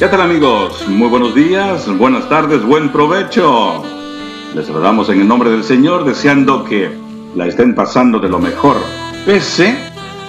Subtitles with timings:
[0.00, 0.88] ¿Qué tal amigos?
[0.88, 3.84] Muy buenos días, buenas tardes, buen provecho.
[4.54, 6.90] Les saludamos en el nombre del Señor deseando que
[7.34, 8.78] la estén pasando de lo mejor,
[9.26, 9.76] pese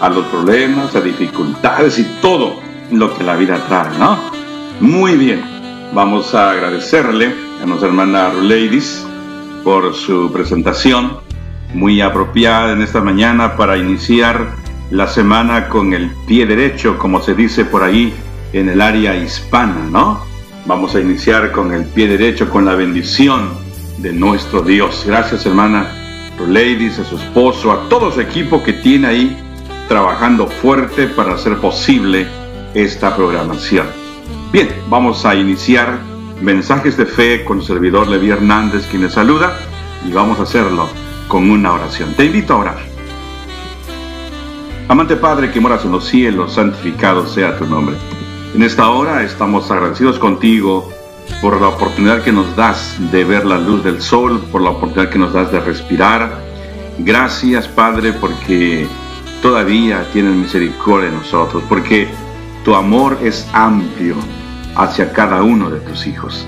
[0.02, 2.60] a los problemas, a dificultades y todo
[2.92, 4.20] lo que la vida trae, ¿no?
[4.82, 5.42] Muy bien,
[5.94, 7.34] vamos a agradecerle
[7.64, 9.08] a nuestra hermana Ladies
[9.64, 11.14] por su presentación,
[11.74, 14.54] muy apropiada en esta mañana para iniciar
[14.90, 18.14] la semana con el pie derecho, como se dice por ahí
[18.54, 20.26] en el área hispana, ¿no?
[20.66, 23.50] Vamos a iniciar con el pie derecho, con la bendición
[23.98, 25.04] de nuestro Dios.
[25.06, 25.88] Gracias, hermana
[26.48, 29.38] Ladies, a su esposo, a todo su equipo que tiene ahí
[29.88, 32.28] trabajando fuerte para hacer posible
[32.74, 33.86] esta programación.
[34.52, 36.00] Bien, vamos a iniciar
[36.42, 39.58] mensajes de fe con el servidor Levi Hernández, quien les saluda,
[40.08, 40.90] y vamos a hacerlo
[41.28, 42.14] con una oración.
[42.16, 42.78] Te invito a orar.
[44.88, 47.96] Amante Padre que moras en los cielos, santificado sea tu nombre.
[48.54, 50.92] En esta hora estamos agradecidos contigo
[51.42, 55.10] por la oportunidad que nos das de ver la luz del sol, por la oportunidad
[55.10, 56.38] que nos das de respirar.
[57.00, 58.88] Gracias, Padre, porque
[59.42, 62.10] todavía tienes misericordia de nosotros, porque
[62.66, 64.16] tu amor es amplio
[64.76, 66.46] hacia cada uno de tus hijos.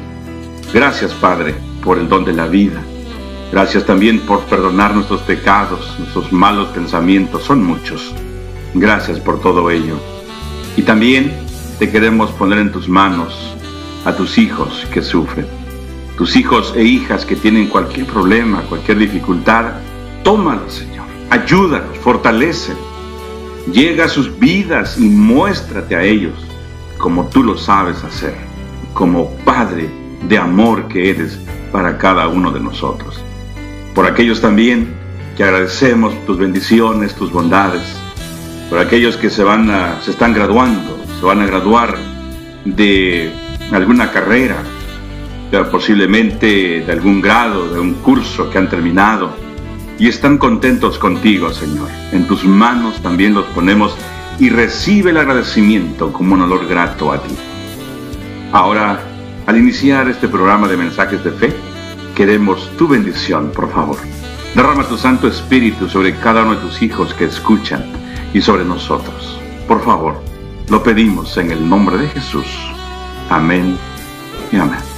[0.73, 2.83] Gracias, Padre, por el don de la vida.
[3.49, 8.13] Gracias también por perdonar nuestros pecados, nuestros malos pensamientos, son muchos.
[8.73, 9.95] Gracias por todo ello.
[10.75, 11.42] Y también
[11.83, 13.57] te queremos poner en tus manos
[14.05, 15.45] a tus hijos que sufren.
[16.17, 19.65] Tus hijos e hijas que tienen cualquier problema, cualquier dificultad,
[20.23, 21.05] tómalos, Señor.
[21.29, 22.71] Ayúdalos, fortalece.
[23.69, 26.35] Llega a sus vidas y muéstrate a ellos
[26.97, 28.37] como tú lo sabes hacer,
[28.93, 29.89] como Padre
[30.29, 31.37] de amor que eres
[31.73, 33.19] para cada uno de nosotros.
[33.93, 34.87] Por aquellos también
[35.35, 37.83] que agradecemos tus bendiciones, tus bondades,
[38.69, 41.95] por aquellos que se van a, se están graduando, se van a graduar
[42.65, 43.31] de
[43.71, 44.57] alguna carrera,
[45.71, 49.33] posiblemente de algún grado, de un curso que han terminado,
[49.97, 51.87] y están contentos contigo, Señor.
[52.11, 53.95] En tus manos también los ponemos
[54.37, 57.35] y recibe el agradecimiento como un olor grato a ti.
[58.51, 58.99] Ahora,
[59.45, 61.53] al iniciar este programa de mensajes de fe,
[62.15, 63.95] queremos tu bendición, por favor.
[64.55, 67.85] Derrama tu Santo Espíritu sobre cada uno de tus hijos que escuchan
[68.33, 69.39] y sobre nosotros.
[69.69, 70.21] Por favor,
[70.69, 72.47] lo pedimos en el nombre de Jesús.
[73.29, 73.77] Amén
[74.51, 74.92] y amén.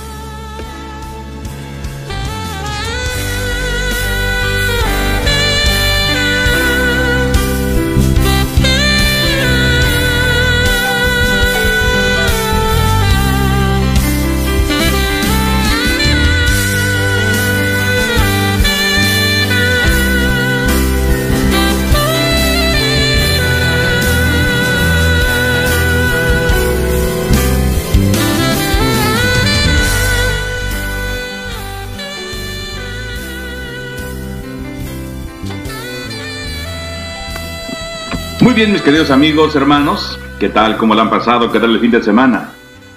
[38.56, 40.78] Bien, mis queridos amigos, hermanos, ¿qué tal?
[40.78, 41.52] ¿Cómo lo han pasado?
[41.52, 42.52] ¿Qué tal el fin de semana?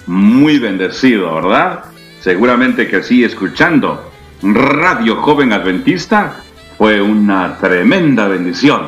[0.07, 1.83] Muy bendecido, ¿verdad?
[2.21, 4.09] Seguramente que sí, escuchando
[4.41, 6.37] Radio Joven Adventista
[6.77, 8.83] fue una tremenda bendición.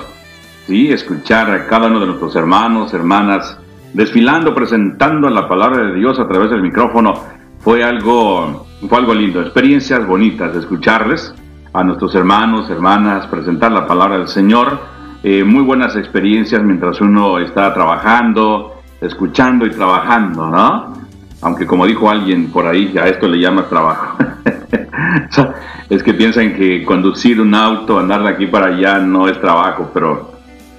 [0.65, 3.57] Sí, escuchar a cada uno de nuestros hermanos, hermanas,
[3.91, 7.21] desfilando, presentando la palabra de Dios a través del micrófono,
[7.59, 9.41] fue algo, fue algo lindo.
[9.41, 11.33] Experiencias bonitas escucharles
[11.73, 14.90] a nuestros hermanos, hermanas, presentar la palabra del Señor
[15.23, 20.93] eh, muy buenas experiencias mientras uno está trabajando, escuchando y trabajando, ¿no?
[21.41, 24.17] Aunque como dijo alguien por ahí, a esto le llama trabajo.
[25.89, 29.91] es que piensan que conducir un auto, andar de aquí para allá no es trabajo,
[29.93, 30.31] pero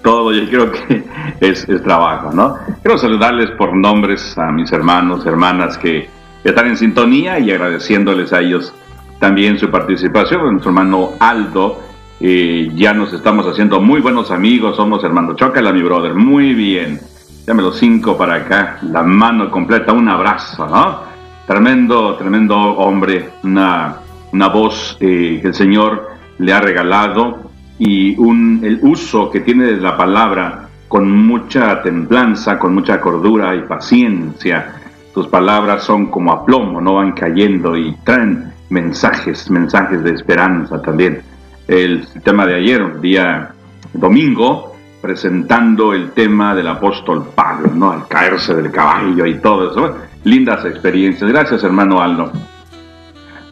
[0.02, 1.04] todo yo creo que
[1.40, 2.56] es, es trabajo, ¿no?
[2.82, 6.08] Quiero saludarles por nombres a mis hermanos, hermanas que
[6.42, 8.74] están en sintonía y agradeciéndoles a ellos
[9.20, 10.42] también su participación.
[10.50, 11.80] Nuestro hermano Aldo,
[12.22, 17.00] ya nos estamos haciendo muy buenos amigos, somos hermano Chócala, mi brother, muy bien.
[17.44, 21.00] Llame los cinco para acá, la mano completa, un abrazo, ¿no?
[21.48, 23.96] Tremendo, tremendo hombre, una,
[24.32, 29.64] una voz eh, que el Señor le ha regalado y un, el uso que tiene
[29.64, 34.76] de la palabra con mucha templanza, con mucha cordura y paciencia.
[35.12, 40.80] Tus palabras son como a plomo, no van cayendo y traen mensajes, mensajes de esperanza
[40.80, 41.31] también
[41.68, 43.52] el tema de ayer, día
[43.92, 47.90] domingo, presentando el tema del apóstol Pablo, ¿no?
[47.90, 49.96] Al caerse del caballo y todo eso.
[50.24, 51.30] Lindas experiencias.
[51.30, 52.32] Gracias, hermano Aldo.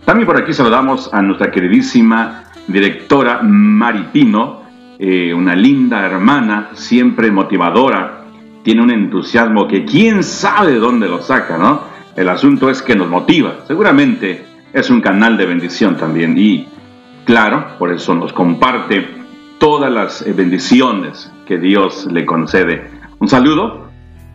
[0.04, 4.62] También por aquí saludamos a nuestra queridísima directora Maripino,
[4.98, 8.24] eh, una linda hermana, siempre motivadora,
[8.62, 11.82] tiene un entusiasmo que quién sabe de dónde lo saca, ¿no?
[12.14, 13.64] El asunto es que nos motiva.
[13.66, 16.36] Seguramente es un canal de bendición también.
[16.36, 16.68] Y
[17.24, 19.06] claro, por eso nos comparte
[19.58, 22.90] todas las eh, bendiciones que Dios le concede.
[23.18, 23.90] Un saludo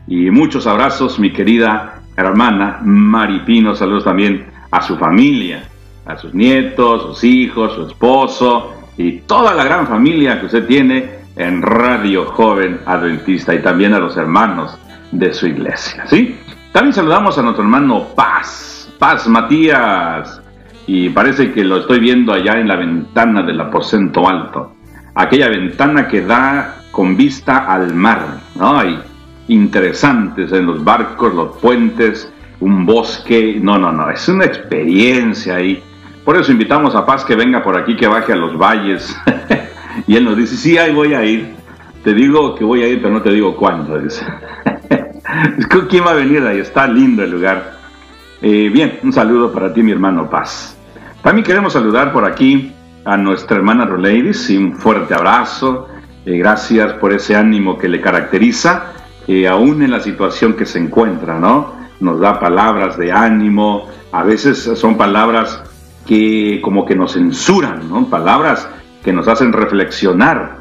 [0.08, 3.76] y muchos abrazos, mi querida hermana Maripino.
[3.76, 5.64] Saludos también a su familia,
[6.06, 11.16] a sus nietos, sus hijos, su esposo y toda la gran familia que usted tiene
[11.36, 14.78] en Radio Joven Adventista y también a los hermanos
[15.12, 16.06] de su iglesia.
[16.08, 16.38] ¿sí?
[16.72, 20.42] También saludamos a nuestro hermano Paz, Paz Matías,
[20.88, 24.74] y parece que lo estoy viendo allá en la ventana del aposento alto,
[25.16, 28.40] aquella ventana que da con vista al mar.
[28.60, 29.00] Hay
[29.48, 35.82] interesantes en los barcos, los puentes, un bosque, no, no, no, es una experiencia ahí.
[36.24, 39.16] Por eso invitamos a Paz que venga por aquí, que baje a los valles.
[40.08, 41.54] y él nos dice, sí, ahí voy a ir.
[42.04, 44.26] Te digo que voy a ir, pero no te digo cuándo, dice.
[45.90, 46.60] ¿Quién va a venir ahí?
[46.60, 47.76] Está lindo el lugar.
[48.42, 50.75] Eh, bien, un saludo para ti, mi hermano Paz.
[51.26, 52.72] También queremos saludar por aquí
[53.04, 55.88] a nuestra hermana Roleidis y un fuerte abrazo.
[56.24, 58.94] Eh, gracias por ese ánimo que le caracteriza,
[59.26, 61.74] eh, aún en la situación que se encuentra, ¿no?
[62.00, 65.64] Nos da palabras de ánimo, a veces son palabras
[66.06, 68.06] que como que nos censuran, ¿no?
[68.06, 68.70] Palabras
[69.04, 70.58] que nos hacen reflexionar.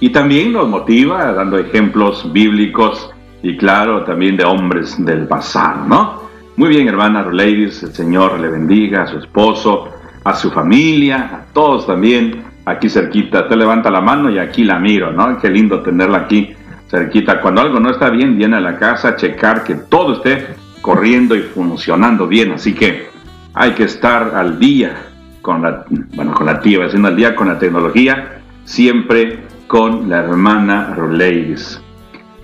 [0.00, 3.10] Y también nos motiva dando ejemplos bíblicos
[3.42, 6.28] y claro, también de hombres del pasado, ¿no?
[6.56, 9.97] Muy bien, hermana Ladies, el Señor le bendiga a su esposo,
[10.28, 13.42] a su familia, a todos también, aquí cerquita.
[13.42, 15.38] Usted levanta la mano y aquí la miro, ¿no?
[15.38, 16.54] Qué lindo tenerla aquí
[16.88, 17.40] cerquita.
[17.40, 20.48] Cuando algo no está bien, viene a la casa a checar que todo esté
[20.82, 22.52] corriendo y funcionando bien.
[22.52, 23.08] Así que
[23.54, 24.96] hay que estar al día
[25.42, 25.84] con la,
[26.14, 31.80] bueno, con la tía, haciendo al día con la tecnología, siempre con la hermana Ladies.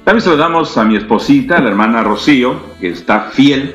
[0.05, 3.75] También saludamos a mi esposita, la hermana Rocío, que está fiel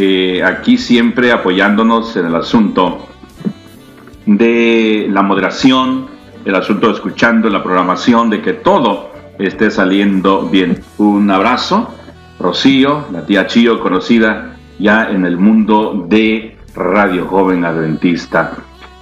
[0.00, 3.08] eh, aquí siempre apoyándonos en el asunto
[4.28, 6.06] de la moderación,
[6.44, 10.82] el asunto de escuchando la programación, de que todo esté saliendo bien.
[10.98, 11.94] Un abrazo,
[12.38, 18.52] Rocío, la tía Chío, conocida ya en el mundo de Radio Joven Adventista.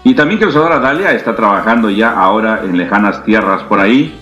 [0.05, 4.17] Y también quiero saludar a Dalia, está trabajando ya ahora en lejanas tierras por ahí,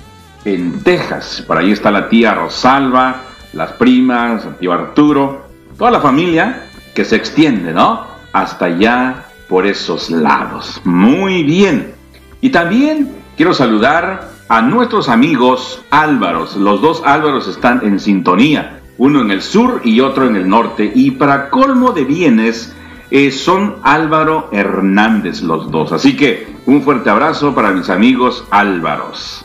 [0.46, 1.44] en Texas.
[1.46, 3.16] Por ahí está la tía Rosalba,
[3.52, 6.62] las primas, el tío Arturo, toda la familia
[6.94, 8.06] que se extiende, ¿no?
[8.32, 10.80] Hasta allá por esos lados.
[10.84, 11.94] Muy bien.
[12.40, 16.56] Y también quiero saludar a nuestros amigos Álvaros.
[16.56, 20.90] Los dos Álvaros están en sintonía, uno en el sur y otro en el norte.
[20.94, 22.74] Y para colmo de bienes,
[23.10, 25.92] eh, son Álvaro Hernández los dos.
[25.92, 29.44] Así que un fuerte abrazo para mis amigos Álvaros.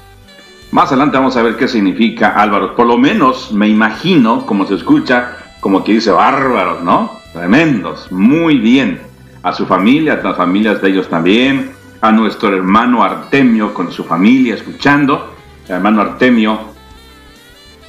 [0.72, 2.76] Más adelante vamos a ver qué significa Álvaro.
[2.76, 7.12] Por lo menos me imagino, como se escucha, como que dice bárbaros, ¿no?
[7.34, 9.09] Tremendos, muy bien.
[9.44, 11.72] A su familia, a las familias de ellos también.
[12.02, 15.36] A nuestro hermano Artemio con su familia escuchando.
[15.68, 16.60] El hermano Artemio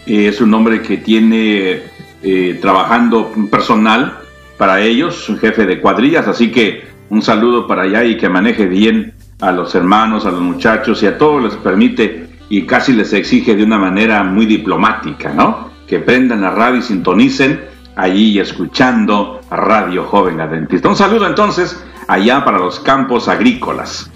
[0.06, 1.82] eh, es un hombre que tiene
[2.22, 4.18] eh, trabajando personal
[4.58, 8.66] para ellos, un jefe de cuadrillas, así que un saludo para allá y que maneje
[8.66, 13.12] bien a los hermanos, a los muchachos y a todos les permite y casi les
[13.12, 15.70] exige de una manera muy diplomática, ¿no?
[15.86, 20.88] Que prendan la radio y sintonicen allí escuchando Radio Joven Adventista.
[20.88, 24.10] Un saludo entonces allá para los campos agrícolas.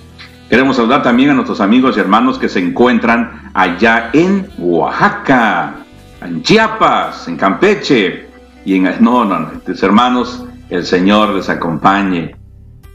[0.49, 5.75] Queremos saludar también a nuestros amigos y hermanos que se encuentran allá en Oaxaca,
[6.21, 8.29] en Chiapas, en Campeche
[8.65, 8.85] y en...
[9.01, 12.37] No, no, no, hermanos, el Señor les acompañe.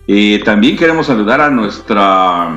[0.07, 2.49] Y también queremos saludar a nuestra,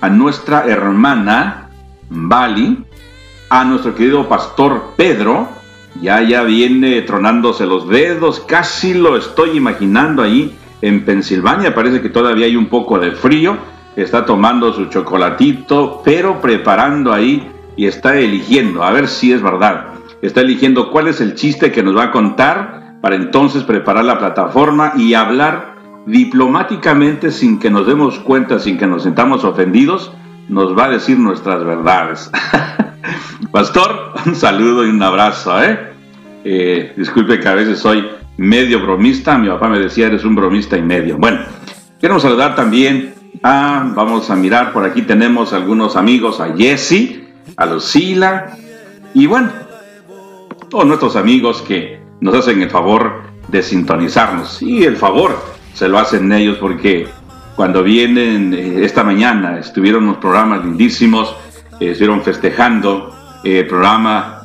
[0.00, 1.68] a nuestra hermana
[2.08, 2.84] Bali,
[3.50, 5.48] a nuestro querido pastor Pedro,
[6.00, 12.08] ya ya viene tronándose los dedos, casi lo estoy imaginando ahí en Pensilvania, parece que
[12.08, 13.58] todavía hay un poco de frío,
[13.96, 19.88] está tomando su chocolatito, pero preparando ahí y está eligiendo, a ver si es verdad,
[20.22, 24.18] está eligiendo cuál es el chiste que nos va a contar para entonces preparar la
[24.18, 25.76] plataforma y hablar
[26.06, 30.12] diplomáticamente sin que nos demos cuenta, sin que nos sentamos ofendidos,
[30.48, 32.30] nos va a decir nuestras verdades.
[33.52, 35.89] Pastor, un saludo y un abrazo, ¿eh?
[36.44, 36.92] ¿Eh?
[36.96, 40.82] Disculpe que a veces soy medio bromista, mi papá me decía, eres un bromista y
[40.82, 41.18] medio.
[41.18, 41.40] Bueno,
[42.00, 47.20] queremos saludar también a, vamos a mirar, por aquí tenemos algunos amigos, a Jesse,
[47.56, 48.56] a Lucila,
[49.14, 49.50] y bueno,
[50.68, 54.62] todos nuestros amigos que nos hacen el favor de sintonizarnos.
[54.62, 55.36] Y el favor
[55.74, 57.08] se lo hacen ellos porque
[57.56, 61.34] cuando vienen eh, esta mañana, estuvieron unos programas lindísimos,
[61.80, 64.42] eh, estuvieron festejando el programa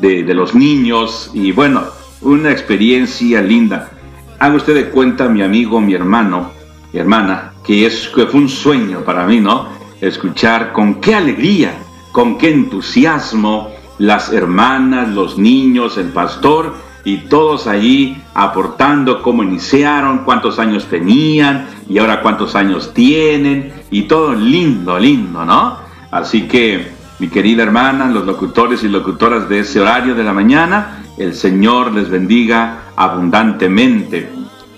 [0.00, 1.82] de, los niños y bueno,
[2.20, 3.90] una experiencia linda.
[4.38, 6.52] Haga usted de cuenta, mi amigo, mi hermano,
[6.92, 9.68] mi hermana, que, es, que fue un sueño para mí, ¿no?
[10.00, 11.74] Escuchar con qué alegría,
[12.12, 16.74] con qué entusiasmo las hermanas, los niños, el pastor
[17.04, 24.02] y todos allí aportando cómo iniciaron, cuántos años tenían y ahora cuántos años tienen y
[24.02, 25.78] todo lindo, lindo, ¿no?
[26.10, 31.02] Así que mi querida hermana, los locutores y locutoras de ese horario de la mañana,
[31.18, 34.28] el Señor les bendiga abundantemente.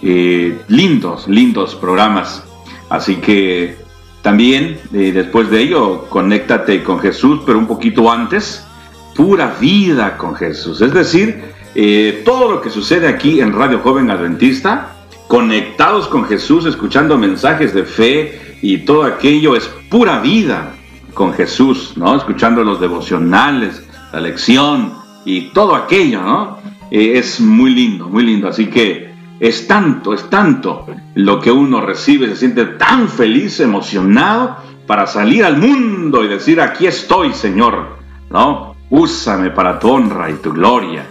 [0.03, 2.43] Eh, lindos, lindos programas.
[2.89, 3.77] Así que
[4.23, 8.67] también eh, después de ello, conéctate con Jesús, pero un poquito antes,
[9.15, 10.81] pura vida con Jesús.
[10.81, 11.43] Es decir,
[11.75, 14.97] eh, todo lo que sucede aquí en Radio Joven Adventista,
[15.29, 20.77] conectados con Jesús, escuchando mensajes de fe y todo aquello es pura vida
[21.15, 22.17] con Jesús, ¿no?
[22.17, 26.59] Escuchando los devocionales, la lección y todo aquello, ¿no?
[26.91, 28.49] Eh, es muy lindo, muy lindo.
[28.49, 34.57] Así que es tanto, es tanto lo que uno recibe, se siente tan feliz, emocionado
[34.87, 37.99] para salir al mundo y decir, aquí estoy, Señor,
[38.31, 38.75] ¿no?
[38.91, 41.07] Úsame para tu honra y tu gloria.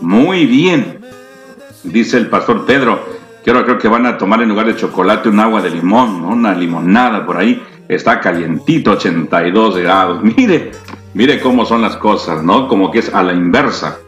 [0.00, 1.00] Muy bien,
[1.82, 5.40] dice el pastor Pedro, que creo que van a tomar en lugar de chocolate un
[5.40, 6.28] agua de limón, ¿no?
[6.28, 7.62] una limonada por ahí.
[7.88, 10.22] Está calientito, 82 grados.
[10.36, 10.72] Mire,
[11.12, 12.68] mire cómo son las cosas, ¿no?
[12.68, 13.98] Como que es a la inversa.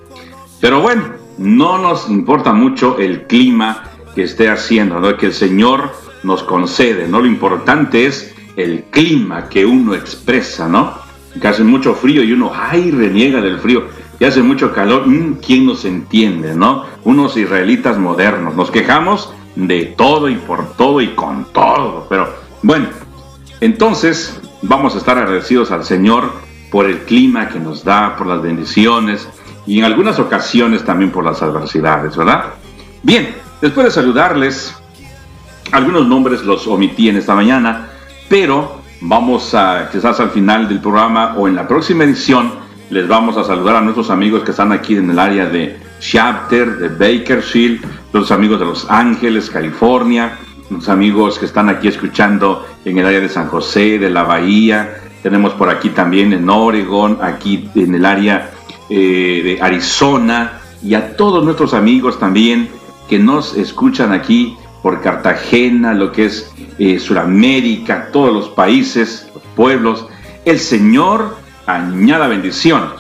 [0.61, 1.05] Pero bueno,
[1.39, 5.17] no nos importa mucho el clima que esté haciendo, ¿no?
[5.17, 5.93] Que el Señor
[6.23, 7.21] nos concede, ¿no?
[7.21, 10.95] Lo importante es el clima que uno expresa, ¿no?
[11.41, 13.85] Que hace mucho frío y uno, ay, reniega del frío.
[14.19, 16.85] Y hace mucho calor, mm, ¿quién nos entiende, no?
[17.05, 18.55] Unos israelitas modernos.
[18.55, 22.07] Nos quejamos de todo y por todo y con todo.
[22.09, 22.31] Pero
[22.63, 22.87] bueno,
[23.61, 26.33] entonces vamos a estar agradecidos al Señor
[26.71, 29.29] por el clima que nos da, por las bendiciones,
[29.67, 32.55] y en algunas ocasiones también por las adversidades, ¿verdad?
[33.03, 34.77] Bien, después de saludarles,
[35.73, 37.89] algunos nombres los omití en esta mañana,
[38.29, 42.53] pero vamos a, quizás al final del programa o en la próxima edición,
[42.91, 46.77] les vamos a saludar a nuestros amigos que están aquí en el área de Chapter,
[46.77, 50.39] de Bakersfield, los amigos de Los Ángeles, California,
[50.71, 55.01] los amigos que están aquí escuchando en el área de San José, de la Bahía,
[55.23, 58.51] tenemos por aquí también en Oregon, aquí en el área
[58.89, 62.69] eh, de Arizona y a todos nuestros amigos también
[63.09, 69.43] que nos escuchan aquí por Cartagena, lo que es eh, Sudamérica, todos los países, los
[69.57, 70.07] pueblos.
[70.45, 72.91] El Señor añada bendición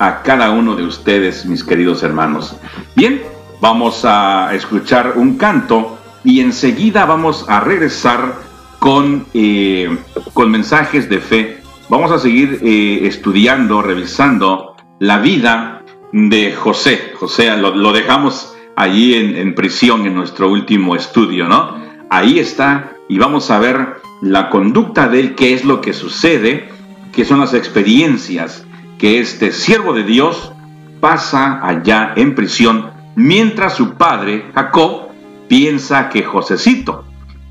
[0.00, 2.56] a cada uno de ustedes, mis queridos hermanos.
[2.96, 3.22] Bien,
[3.60, 8.34] vamos a escuchar un canto y enseguida vamos a regresar
[8.78, 9.96] con, eh,
[10.32, 11.62] con mensajes de fe.
[11.88, 15.82] Vamos a seguir estudiando, revisando la vida
[16.12, 17.12] de José.
[17.18, 21.76] José lo, dejamos allí en, prisión en nuestro último estudio, ¿no?
[22.10, 26.68] Ahí está y vamos a ver la conducta de él, qué es lo que sucede,
[27.12, 28.64] qué son las experiencias
[28.98, 30.52] que este siervo de Dios
[31.00, 35.05] pasa allá en prisión, mientras su padre, Jacob,
[35.48, 37.04] piensa que Josecito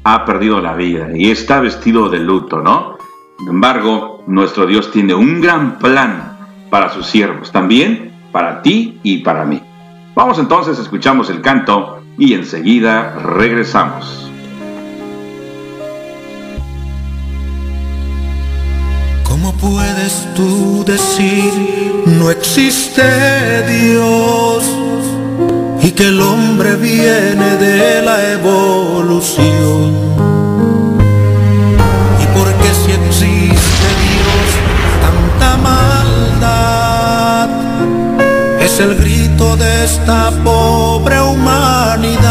[0.03, 2.97] ha perdido la vida y está vestido de luto, ¿no?
[3.39, 6.37] Sin embargo, nuestro Dios tiene un gran plan
[6.69, 9.61] para sus siervos, también para ti y para mí.
[10.15, 14.29] Vamos entonces, escuchamos el canto y enseguida regresamos.
[19.23, 21.51] ¿Cómo puedes tú decir
[22.05, 23.03] no existe
[23.67, 24.65] Dios
[25.95, 30.05] que el hombre viene de la evolución?
[38.75, 42.24] es el grito de esta pobre humanidad.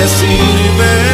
[0.00, 1.09] Te sirve.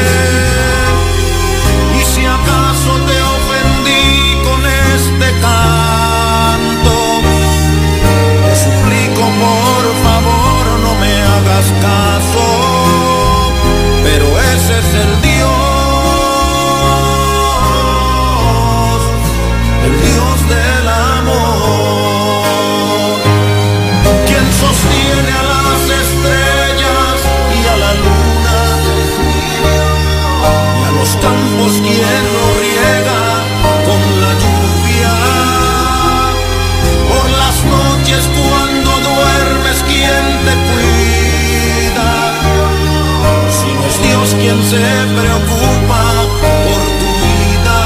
[44.63, 44.77] Se
[45.17, 46.03] preocupa
[46.41, 47.79] por tu vida.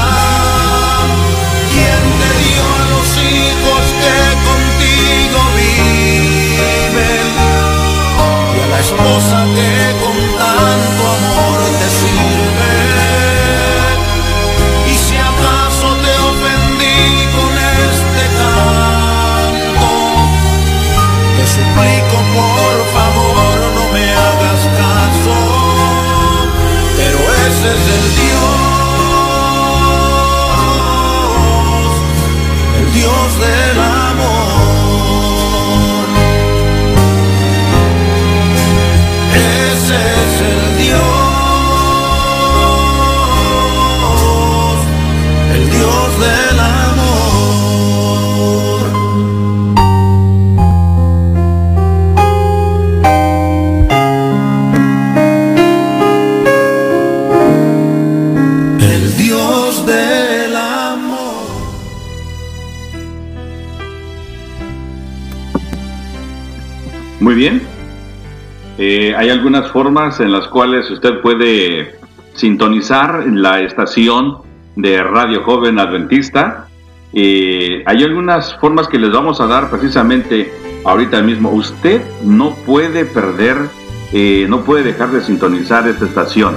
[1.71, 7.27] ¿Quién te dio a los hijos que contigo viven?
[8.55, 9.80] Y a la esposa que
[27.63, 28.70] es el Dios,
[69.21, 71.93] hay algunas formas en las cuales usted puede
[72.33, 74.39] sintonizar la estación
[74.75, 76.65] de Radio Joven Adventista.
[77.13, 80.51] Eh, hay algunas formas que les vamos a dar precisamente
[80.85, 81.51] ahorita mismo.
[81.51, 83.57] Usted no puede perder,
[84.11, 86.55] eh, no puede dejar de sintonizar esta estación.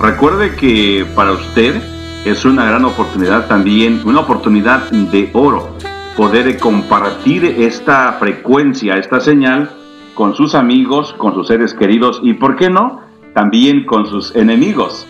[0.00, 1.82] Recuerde que para usted
[2.24, 5.76] es una gran oportunidad también, una oportunidad de oro,
[6.16, 9.68] poder compartir esta frecuencia, esta señal
[10.16, 13.02] con sus amigos, con sus seres queridos y, ¿por qué no?,
[13.34, 15.06] también con sus enemigos.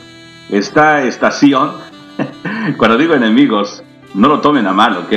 [0.51, 1.71] Esta estación,
[2.77, 3.83] cuando digo enemigos,
[4.15, 5.13] no lo tomen a mal, ¿ok?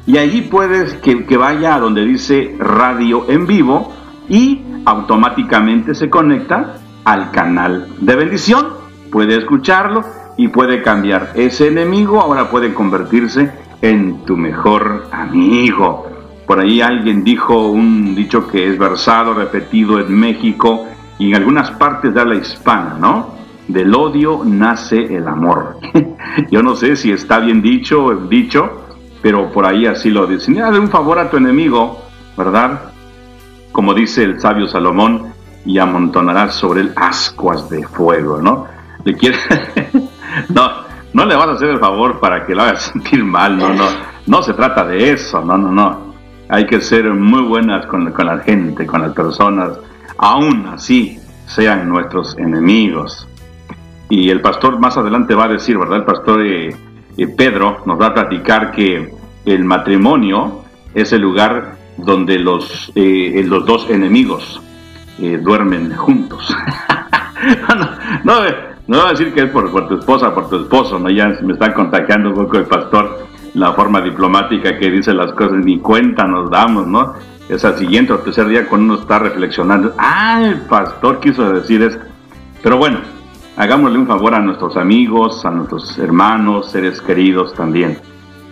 [0.06, 3.92] y allí puedes que, que vaya a donde dice radio en vivo
[4.26, 8.68] y automáticamente se conecta al canal de bendición.
[9.10, 11.32] Puede escucharlo y puede cambiar.
[11.34, 13.50] Ese enemigo ahora puede convertirse
[13.82, 16.06] en tu mejor amigo.
[16.46, 20.86] Por ahí alguien dijo un dicho que es versado, repetido en México
[21.18, 23.34] y en algunas partes de la hispana, ¿no?
[23.68, 25.78] Del odio nace el amor.
[26.50, 28.86] Yo no sé si está bien dicho o dicho,
[29.22, 30.60] pero por ahí así lo dicen.
[30.60, 32.02] Hazle un favor a tu enemigo,
[32.36, 32.92] ¿verdad?
[33.72, 35.34] Como dice el sabio Salomón,
[35.66, 38.66] y amontonarás sobre él ascuas de fuego, ¿no?
[39.04, 39.38] Le quiere...
[40.48, 40.70] no,
[41.12, 43.84] no le vas a hacer el favor para que lo hagas sentir mal, no, no.
[44.26, 46.14] No se trata de eso, no, no, no.
[46.48, 49.78] Hay que ser muy buenas con, la gente, con las personas.
[50.18, 53.28] aún así sean nuestros enemigos.
[54.08, 55.98] Y el pastor más adelante va a decir, ¿verdad?
[55.98, 56.76] El pastor eh,
[57.16, 59.12] eh, Pedro nos va a platicar que
[59.44, 64.60] el matrimonio es el lugar donde los, eh, los dos enemigos
[65.18, 66.54] duermen juntos.
[68.24, 71.08] no, no, voy a decir que es por, tu esposa, por tu esposo, ¿no?
[71.10, 75.64] Ya me está contagiando un poco el pastor la forma diplomática que dice las cosas,
[75.64, 77.14] ni cuenta nos damos, ¿no?
[77.48, 81.82] Es al siguiente o tercer día cuando uno está reflexionando, ah, el pastor quiso decir
[81.82, 81.98] eso.
[82.62, 82.98] Pero bueno,
[83.56, 87.98] hagámosle un favor a nuestros amigos, a nuestros hermanos, seres queridos también.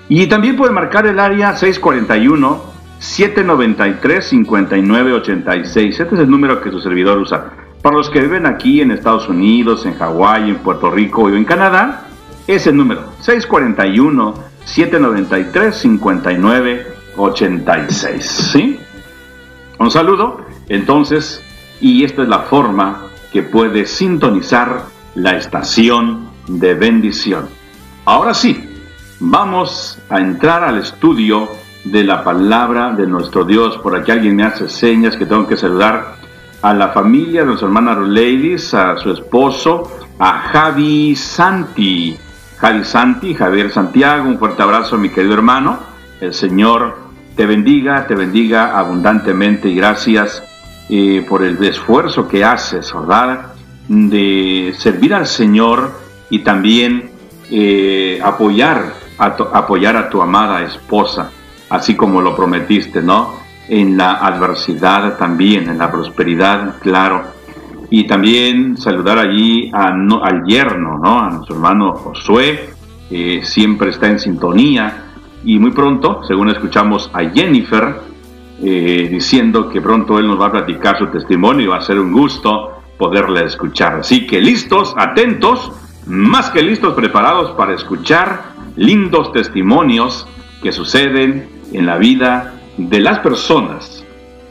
[0.08, 2.62] Y también puede marcar el área 641
[2.98, 6.00] 793 5986.
[6.00, 7.61] Este es el número que su servidor usa.
[7.82, 11.44] Para los que viven aquí en Estados Unidos, en Hawái, en Puerto Rico o en
[11.44, 12.04] Canadá,
[12.46, 18.24] es el número 641 793 59 86.
[18.24, 18.80] ¿Sí?
[19.80, 21.42] Un saludo, entonces,
[21.80, 24.84] y esta es la forma que puede sintonizar
[25.16, 27.48] la estación de bendición.
[28.04, 28.64] Ahora sí,
[29.18, 31.48] vamos a entrar al estudio
[31.84, 33.76] de la palabra de nuestro Dios.
[33.78, 36.21] Por aquí alguien me hace señas que tengo que saludar
[36.62, 42.16] a la familia de nuestra hermana Ladies, a su esposo, a Javi Santi,
[42.56, 45.80] Javi Santi, Javier Santiago, un fuerte abrazo mi querido hermano.
[46.20, 46.96] El Señor
[47.34, 50.44] te bendiga, te bendiga abundantemente y gracias
[50.88, 53.54] eh, por el esfuerzo que haces, ¿verdad?
[53.88, 55.90] De servir al Señor
[56.30, 57.10] y también
[57.50, 61.30] eh, apoyar, a apoyar a tu amada esposa,
[61.68, 63.41] así como lo prometiste, ¿no?
[63.68, 67.42] En la adversidad también, en la prosperidad, claro
[67.94, 71.20] y también saludar allí al yerno, ¿no?
[71.20, 72.70] a nuestro hermano Josué,
[73.42, 75.10] siempre está en sintonía.
[75.44, 78.00] Y muy pronto, según escuchamos a Jennifer,
[78.62, 81.98] eh, diciendo que pronto él nos va a platicar su testimonio y va a ser
[81.98, 83.96] un gusto poderle escuchar.
[83.96, 85.72] Así que listos, atentos,
[86.06, 90.26] más que listos, preparados para escuchar lindos testimonios
[90.62, 94.04] que suceden en la vida de las personas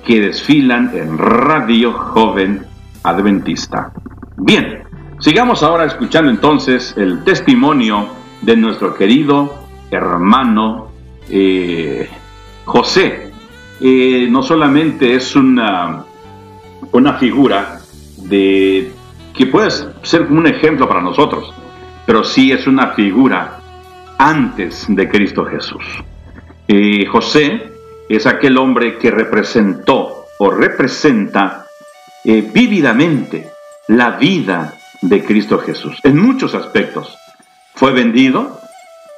[0.06, 2.66] que desfilan en Radio Joven
[3.04, 3.92] adventista.
[4.38, 4.84] Bien,
[5.20, 8.08] sigamos ahora escuchando entonces el testimonio
[8.42, 9.54] de nuestro querido
[9.90, 10.90] hermano
[11.30, 12.10] eh,
[12.66, 13.32] José.
[13.80, 16.04] Eh, no solamente es una,
[16.92, 17.80] una figura
[18.18, 18.92] de
[19.34, 19.72] que puede
[20.04, 21.54] ser un ejemplo para nosotros,
[22.06, 23.60] pero sí es una figura
[24.18, 25.84] antes de Cristo Jesús.
[26.68, 27.71] Eh, José
[28.16, 31.66] es aquel hombre que representó o representa
[32.24, 33.50] eh, vívidamente
[33.88, 37.18] la vida de Cristo Jesús, en muchos aspectos.
[37.76, 38.60] Fue vendido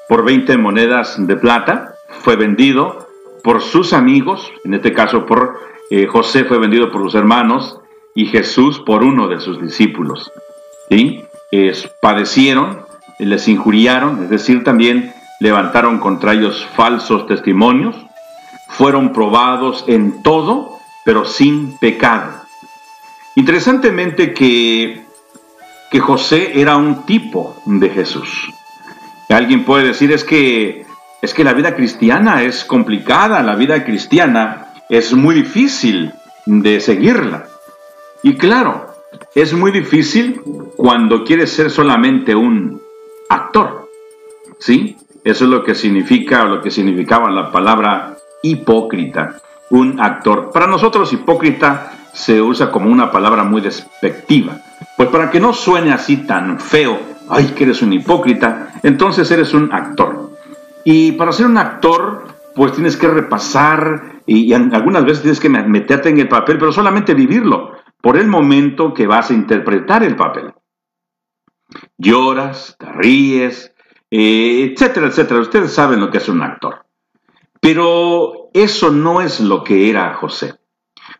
[0.08, 3.08] por 20 monedas de plata, fue vendido
[3.43, 7.79] por sus amigos, en este caso por eh, José fue vendido por sus hermanos
[8.15, 10.32] y Jesús por uno de sus discípulos.
[10.89, 11.25] ¿sí?
[12.01, 12.79] padecieron,
[13.19, 17.95] les injuriaron, es decir, también levantaron contra ellos falsos testimonios,
[18.69, 22.43] fueron probados en todo, pero sin pecado.
[23.36, 25.04] Interesantemente que,
[25.91, 28.49] que José era un tipo de Jesús.
[29.30, 30.86] Alguien puede decir es que
[31.23, 36.12] es que la vida cristiana es complicada, la vida cristiana es muy difícil
[36.45, 37.47] de seguirla.
[38.23, 38.93] Y claro,
[39.34, 40.41] es muy difícil
[40.76, 42.82] cuando quieres ser solamente un
[43.30, 43.89] actor.
[44.60, 44.97] ¿Sí?
[45.23, 48.12] Eso es lo que significa o lo que significaba la palabra
[48.43, 49.38] hipócrita,
[49.71, 50.51] un actor.
[50.53, 54.60] Para nosotros hipócrita se usa como una palabra muy despectiva.
[54.95, 59.53] Pues para que no suene así tan feo, ay, que eres un hipócrita, entonces eres
[59.56, 60.38] un actor.
[60.84, 66.10] Y para ser un actor, pues tienes que repasar y, algunas veces tienes que meterte
[66.10, 70.53] en el papel, pero solamente vivirlo por el momento que vas a interpretar el papel.
[71.97, 73.73] Lloras, te ríes,
[74.12, 75.39] eh, etcétera, etcétera.
[75.39, 76.86] Ustedes saben lo que es un actor.
[77.63, 80.56] Pero eso no es lo que era José.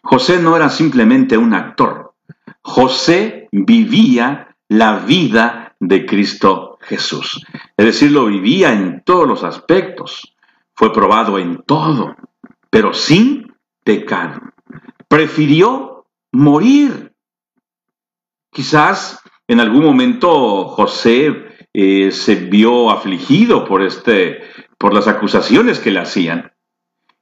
[0.02, 2.16] José no era simplemente un actor.
[2.62, 7.46] José vivía la vida de Cristo Jesús.
[7.78, 10.36] Es decir, lo vivía en todos los aspectos.
[10.76, 12.18] Fue probado en todo,
[12.70, 14.42] pero sin pecado.
[15.08, 17.14] Prefirió morir.
[18.52, 24.42] Quizás en algún momento José eh, se vio afligido por, este,
[24.84, 26.52] por las acusaciones que le hacían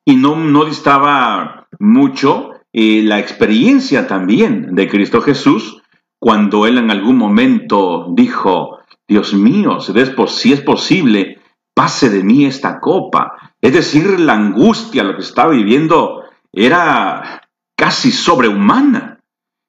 [0.04, 5.80] y no, no distaba mucho y la experiencia también de Cristo Jesús
[6.18, 11.40] cuando Él en algún momento dijo, Dios mío, si es posible,
[11.76, 13.54] pase de mí esta copa.
[13.62, 19.20] Es decir, la angustia, lo que estaba viviendo, era casi sobrehumana.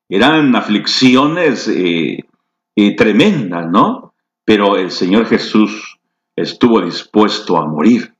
[0.08, 2.24] eran aflicciones eh,
[2.74, 4.14] eh, tremendas, ¿no?
[4.46, 5.98] Pero el Señor Jesús
[6.36, 8.14] estuvo dispuesto a morir,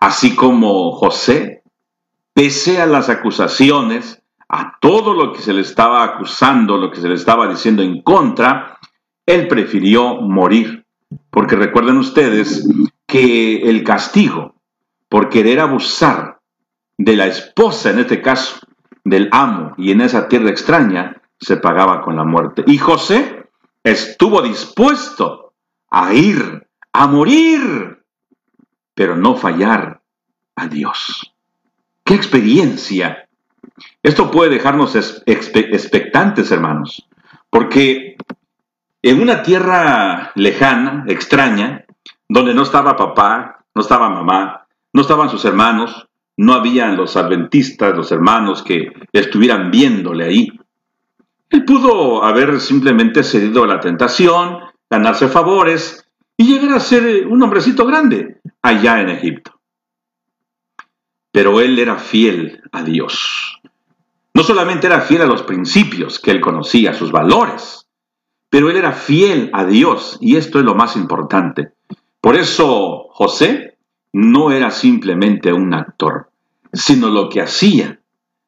[0.00, 1.62] así como José,
[2.32, 7.08] pese a las acusaciones, a todo lo que se le estaba acusando, lo que se
[7.08, 8.78] le estaba diciendo en contra,
[9.26, 10.84] él prefirió morir.
[11.30, 12.68] Porque recuerden ustedes
[13.06, 14.54] que el castigo
[15.08, 16.40] por querer abusar
[16.96, 18.60] de la esposa, en este caso,
[19.04, 22.62] del amo, y en esa tierra extraña, se pagaba con la muerte.
[22.66, 23.48] Y José
[23.82, 25.52] estuvo dispuesto
[25.90, 28.02] a ir, a morir,
[28.94, 30.00] pero no fallar
[30.56, 31.34] a Dios.
[32.04, 33.28] ¡Qué experiencia!
[34.02, 37.06] Esto puede dejarnos expectantes, hermanos,
[37.48, 38.16] porque
[39.02, 41.84] en una tierra lejana, extraña,
[42.28, 47.96] donde no estaba papá, no estaba mamá, no estaban sus hermanos, no habían los adventistas,
[47.96, 50.52] los hermanos que estuvieran viéndole ahí.
[51.50, 56.09] Él pudo haber simplemente cedido a la tentación, ganarse favores
[56.40, 59.60] y llegar a ser un hombrecito grande allá en Egipto.
[61.30, 63.60] Pero él era fiel a Dios.
[64.32, 67.86] No solamente era fiel a los principios que él conocía, sus valores,
[68.48, 71.74] pero él era fiel a Dios y esto es lo más importante.
[72.22, 73.76] Por eso José
[74.14, 76.30] no era simplemente un actor,
[76.72, 78.00] sino lo que hacía,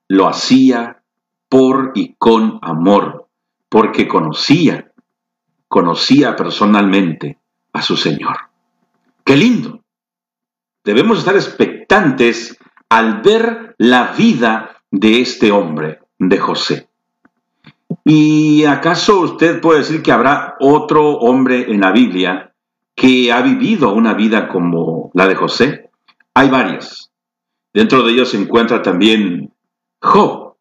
[0.08, 1.02] lo hacía
[1.50, 3.28] por y con amor,
[3.68, 4.90] porque conocía,
[5.68, 7.41] conocía personalmente
[7.72, 8.36] a su Señor.
[9.24, 9.82] ¡Qué lindo!
[10.84, 12.58] Debemos estar expectantes
[12.88, 16.88] al ver la vida de este hombre, de José.
[18.04, 22.52] ¿Y acaso usted puede decir que habrá otro hombre en la Biblia
[22.94, 25.90] que ha vivido una vida como la de José?
[26.34, 27.10] Hay varias.
[27.72, 29.52] Dentro de ellos se encuentra también
[30.00, 30.56] Job.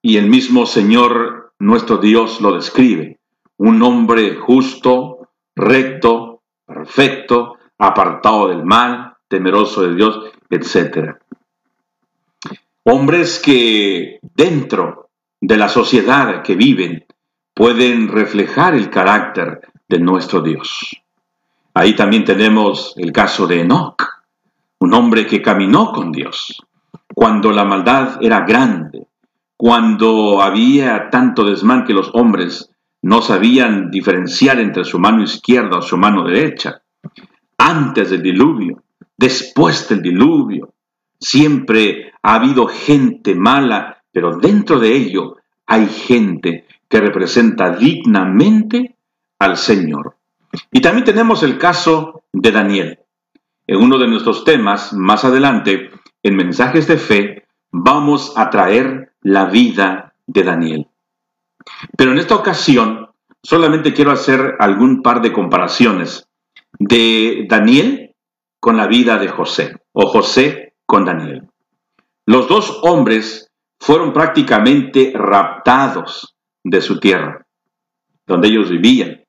[0.00, 3.18] Y el mismo Señor, nuestro Dios, lo describe.
[3.56, 5.17] Un hombre justo,
[5.58, 11.16] recto, perfecto, apartado del mal, temeroso de Dios, etc.
[12.84, 17.04] Hombres que dentro de la sociedad que viven
[17.54, 21.02] pueden reflejar el carácter de nuestro Dios.
[21.74, 24.02] Ahí también tenemos el caso de Enoch,
[24.80, 26.62] un hombre que caminó con Dios
[27.18, 29.08] cuando la maldad era grande,
[29.56, 32.70] cuando había tanto desmán que los hombres
[33.02, 36.82] no sabían diferenciar entre su mano izquierda o su mano derecha,
[37.56, 38.82] antes del diluvio,
[39.16, 40.74] después del diluvio.
[41.20, 48.96] Siempre ha habido gente mala, pero dentro de ello hay gente que representa dignamente
[49.38, 50.16] al Señor.
[50.72, 52.98] Y también tenemos el caso de Daniel.
[53.66, 55.90] En uno de nuestros temas, más adelante,
[56.22, 60.88] en Mensajes de Fe, vamos a traer la vida de Daniel.
[61.96, 63.08] Pero en esta ocasión,
[63.42, 66.28] solamente quiero hacer algún par de comparaciones
[66.78, 68.14] de Daniel
[68.60, 71.48] con la vida de José, o José con Daniel.
[72.26, 73.50] Los dos hombres
[73.80, 77.46] fueron prácticamente raptados de su tierra,
[78.26, 79.22] donde ellos vivían.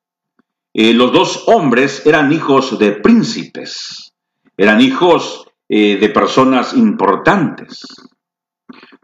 [0.74, 4.14] Eh, los dos hombres eran hijos de príncipes,
[4.58, 7.84] eran hijos eh, de personas importantes.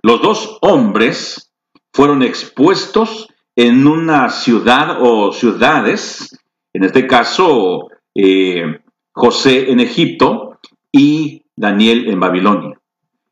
[0.01, 1.51] Los dos hombres
[1.95, 6.37] fueron expuestos en una ciudad o ciudades,
[6.73, 8.81] en este caso eh,
[9.13, 10.59] José en Egipto
[10.91, 12.77] y Daniel en Babilonia.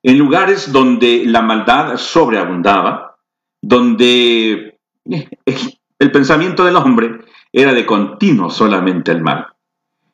[0.01, 3.17] En lugares donde la maldad sobreabundaba,
[3.61, 4.79] donde
[5.99, 7.19] el pensamiento del hombre
[7.51, 9.47] era de continuo solamente el mal.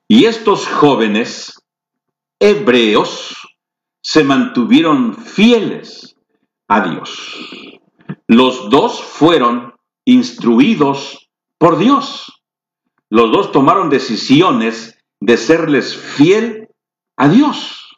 [0.08, 1.54] Y estos jóvenes
[2.40, 3.36] hebreos
[4.02, 6.16] se mantuvieron fieles
[6.68, 7.79] a Dios.
[8.30, 9.74] Los dos fueron
[10.06, 12.44] instruidos por Dios.
[13.10, 16.70] Los dos tomaron decisiones de serles fiel
[17.18, 17.98] a Dios.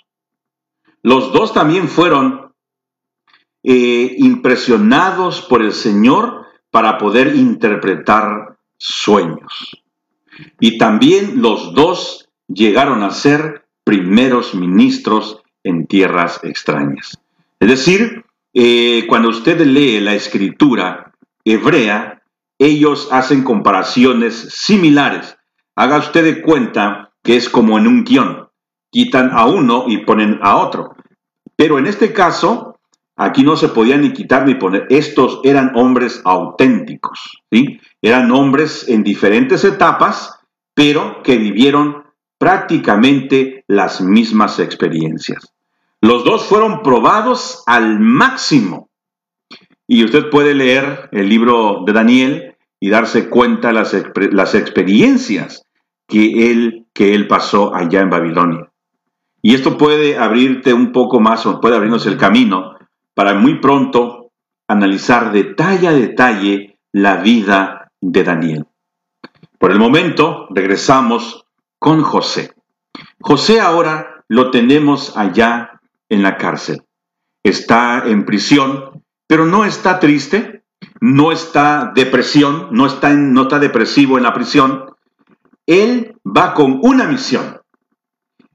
[1.03, 2.53] Los dos también fueron
[3.63, 9.83] eh, impresionados por el Señor para poder interpretar sueños.
[10.61, 17.19] Y también los dos llegaron a ser primeros ministros en tierras extrañas.
[17.59, 21.13] Es decir, eh, cuando usted lee la escritura
[21.45, 22.21] hebrea,
[22.59, 25.37] ellos hacen comparaciones similares.
[25.75, 28.49] Haga usted de cuenta que es como en un guion.
[28.91, 30.95] Quitan a uno y ponen a otro.
[31.55, 32.79] Pero en este caso,
[33.15, 34.85] aquí no se podía ni quitar ni poner.
[34.89, 37.79] Estos eran hombres auténticos, ¿sí?
[38.01, 40.39] Eran hombres en diferentes etapas,
[40.73, 42.03] pero que vivieron
[42.37, 45.50] prácticamente las mismas experiencias.
[46.01, 48.89] Los dos fueron probados al máximo.
[49.87, 53.95] Y usted puede leer el libro de Daniel y darse cuenta las,
[54.31, 55.67] las experiencias
[56.07, 58.71] que él, que él pasó allá en Babilonia.
[59.43, 62.75] Y esto puede abrirte un poco más, o puede abrirnos el camino
[63.13, 64.31] para muy pronto
[64.67, 68.65] analizar detalle a detalle la vida de Daniel.
[69.59, 71.45] Por el momento, regresamos
[71.77, 72.53] con José.
[73.19, 75.70] José ahora lo tenemos allá
[76.11, 76.83] en la cárcel.
[77.43, 80.63] Está en prisión, pero no está triste,
[80.99, 84.93] no está depresión, no está, no depresivo en la prisión.
[85.65, 87.61] Él va con una misión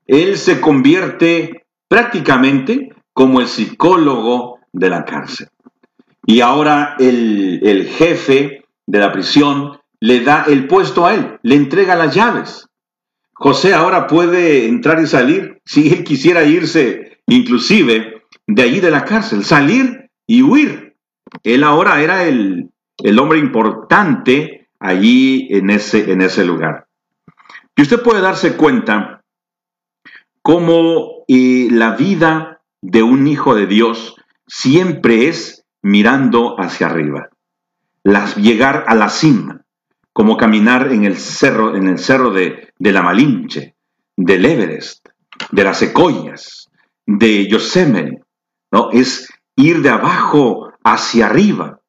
[0.07, 5.49] él se convierte prácticamente como el psicólogo de la cárcel.
[6.25, 11.95] Y ahora el, jefe de la prisión le da el puesto a él, le entrega
[11.95, 12.69] las llaves.
[13.33, 19.04] José ahora puede entrar y salir si él quisiera irse inclusive de allí de la
[19.04, 20.96] cárcel, salir y huir.
[21.42, 26.86] Él ahora era el, el hombre importante allí en ese, en ese lugar.
[27.76, 29.22] Y usted puede darse cuenta
[30.42, 34.14] cómo eh, la vida de un hijo de Dios
[34.46, 37.28] siempre es mirando hacia arriba,
[38.02, 39.62] las, llegar a la cima,
[40.12, 43.74] como caminar en el cerro, en el cerro de, de la Malinche,
[44.16, 45.08] del Everest,
[45.50, 46.70] de las Secoyas,
[47.07, 48.23] de Yosemite,
[48.71, 48.90] ¿no?
[48.90, 51.81] Es ir de abajo hacia arriba.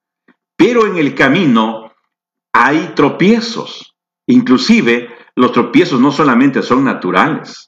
[0.55, 1.91] Pero en el camino
[2.53, 3.95] hay tropiezos.
[4.27, 7.67] Inclusive los tropiezos no solamente son naturales,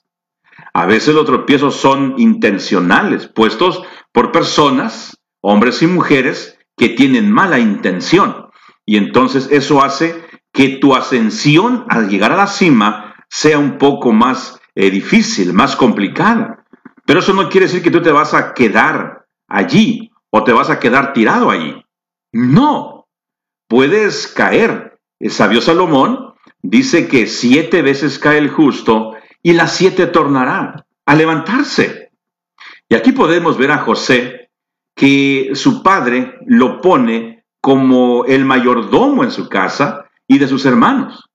[0.74, 3.82] a veces los tropiezos son intencionales, puestos
[4.12, 8.48] por personas, hombres y mujeres, que tienen mala intención.
[8.86, 14.12] Y entonces eso hace que tu ascensión al llegar a la cima sea un poco
[14.12, 16.59] más eh, difícil, más complicada.
[17.10, 20.70] Pero eso no quiere decir que tú te vas a quedar allí o te vas
[20.70, 21.84] a quedar tirado allí.
[22.32, 23.08] No,
[23.68, 25.00] puedes caer.
[25.20, 31.16] El sabio Salomón dice que siete veces cae el justo y las siete tornará a
[31.16, 32.12] levantarse.
[32.88, 34.52] Y aquí podemos ver a José
[34.96, 41.28] que su padre lo pone como el mayordomo en su casa y de sus hermanos.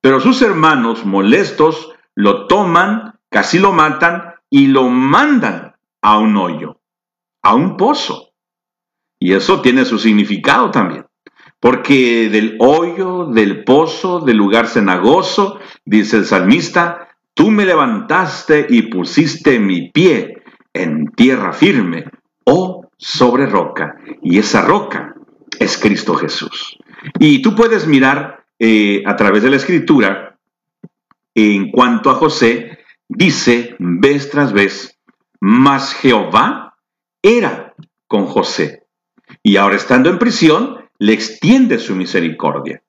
[0.00, 6.78] Pero sus hermanos molestos lo toman, casi lo matan y lo mandan a un hoyo,
[7.42, 8.30] a un pozo.
[9.18, 11.06] Y eso tiene su significado también.
[11.58, 18.82] Porque del hoyo, del pozo, del lugar cenagoso, dice el salmista, Tú me levantaste y
[18.82, 22.04] pusiste mi pie en tierra firme
[22.44, 23.96] o sobre roca.
[24.22, 25.16] Y esa roca
[25.58, 26.78] es Cristo Jesús.
[27.18, 30.38] Y tú puedes mirar eh, a través de la escritura,
[31.34, 34.98] en cuanto a José, dice vez tras vez,
[35.40, 36.76] mas Jehová
[37.22, 37.74] era
[38.06, 38.86] con José.
[39.42, 42.82] Y ahora estando en prisión, le extiende su misericordia.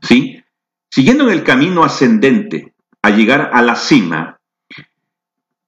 [0.00, 0.42] ¿Sí?
[0.90, 4.38] Siguiendo en el camino ascendente a llegar a la cima,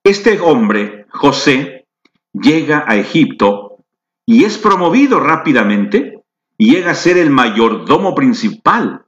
[0.02, 1.86] este hombre, José,
[2.32, 3.78] llega a Egipto
[4.26, 6.24] y es promovido rápidamente
[6.58, 9.06] y llega a ser el mayordomo principal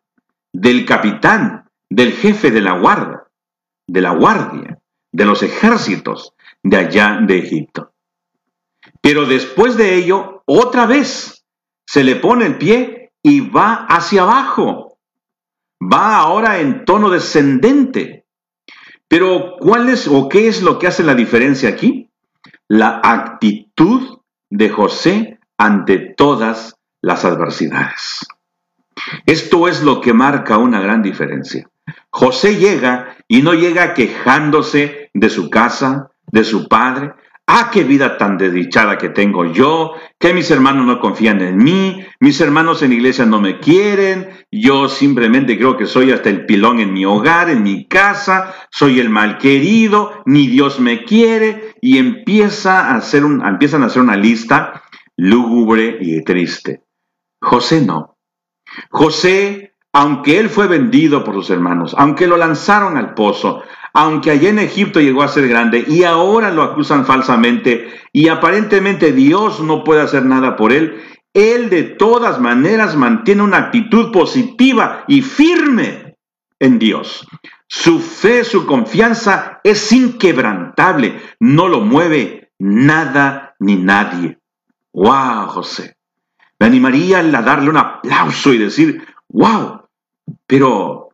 [0.53, 3.25] del capitán, del jefe de la guardia,
[3.87, 4.79] de la guardia,
[5.17, 7.93] de los ejércitos de allá de Egipto.
[9.01, 11.45] Pero después de ello, otra vez
[11.87, 14.87] se le pone el pie y va hacia abajo
[15.81, 18.25] va ahora en tono descendente.
[19.09, 22.11] Pero ¿cuál es o qué es lo que hace la diferencia aquí?
[22.69, 24.19] La actitud
[24.51, 28.27] de José ante todas las adversidades.
[29.27, 31.69] Esto es lo que marca una gran diferencia.
[32.11, 37.13] José llega y no llega quejándose de su casa, de su padre,
[37.49, 42.05] Ah, qué vida tan desdichada que tengo yo, que mis hermanos no confían en mí,
[42.19, 46.81] mis hermanos en iglesia no me quieren, yo simplemente creo que soy hasta el pilón
[46.81, 51.99] en mi hogar, en mi casa, soy el mal querido, ni Dios me quiere, y
[51.99, 54.83] empieza a hacer un, empiezan a hacer una lista
[55.17, 56.83] lúgubre y triste.
[57.41, 58.19] José no.
[58.91, 63.63] José aunque él fue vendido por sus hermanos, aunque lo lanzaron al pozo,
[63.95, 69.13] aunque allá en Egipto llegó a ser grande y ahora lo acusan falsamente y aparentemente
[69.13, 75.05] Dios no puede hacer nada por él, él de todas maneras mantiene una actitud positiva
[75.09, 76.19] y firme
[76.59, 77.27] en Dios.
[77.67, 84.41] Su fe, su confianza es inquebrantable, no lo mueve nada ni nadie.
[84.93, 85.97] ¡Wow, José!
[86.59, 89.86] Me animaría a darle un aplauso y decir, ¡Wow!
[90.47, 91.11] Pero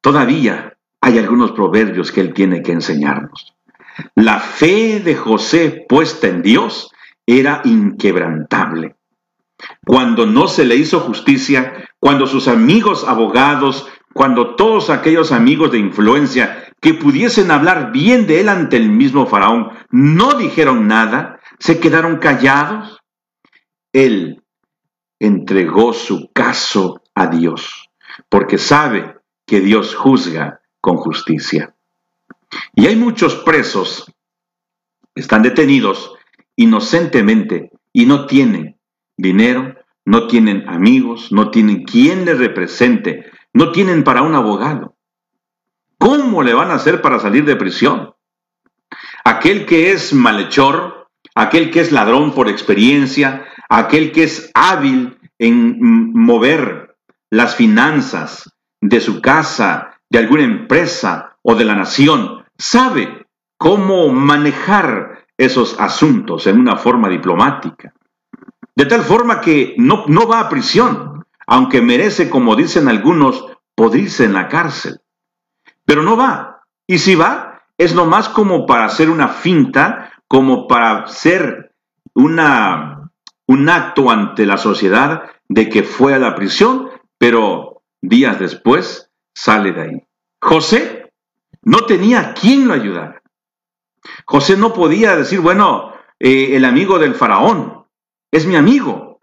[0.00, 3.54] todavía hay algunos proverbios que él tiene que enseñarnos.
[4.14, 6.90] La fe de José puesta en Dios
[7.26, 8.96] era inquebrantable.
[9.86, 15.78] cuando no se le hizo justicia, cuando sus amigos abogados, cuando todos aquellos amigos de
[15.78, 21.80] influencia que pudiesen hablar bien de él ante el mismo faraón no dijeron nada, se
[21.80, 23.00] quedaron callados,
[23.92, 24.42] él
[25.18, 27.83] entregó su caso a Dios,
[28.34, 29.16] porque sabe
[29.46, 31.76] que Dios juzga con justicia.
[32.74, 34.12] Y hay muchos presos,
[35.14, 36.16] están detenidos
[36.56, 38.76] inocentemente y no tienen
[39.16, 44.96] dinero, no tienen amigos, no tienen quien les represente, no tienen para un abogado.
[45.96, 48.16] ¿Cómo le van a hacer para salir de prisión?
[49.24, 56.12] Aquel que es malhechor, aquel que es ladrón por experiencia, aquel que es hábil en
[56.14, 56.83] mover
[57.34, 63.26] las finanzas de su casa, de alguna empresa o de la nación, sabe
[63.58, 67.92] cómo manejar esos asuntos en una forma diplomática.
[68.76, 74.24] De tal forma que no, no va a prisión, aunque merece, como dicen algunos, podrirse
[74.24, 75.00] en la cárcel.
[75.84, 76.60] Pero no va.
[76.86, 81.74] Y si va, es nomás como para hacer una finta, como para hacer
[82.14, 83.10] una,
[83.48, 86.93] un acto ante la sociedad de que fue a la prisión,
[87.26, 90.06] pero días después sale de ahí.
[90.42, 91.10] José
[91.62, 93.22] no tenía quien lo ayudara.
[94.26, 97.86] José no podía decir, bueno, eh, el amigo del faraón
[98.30, 99.22] es mi amigo,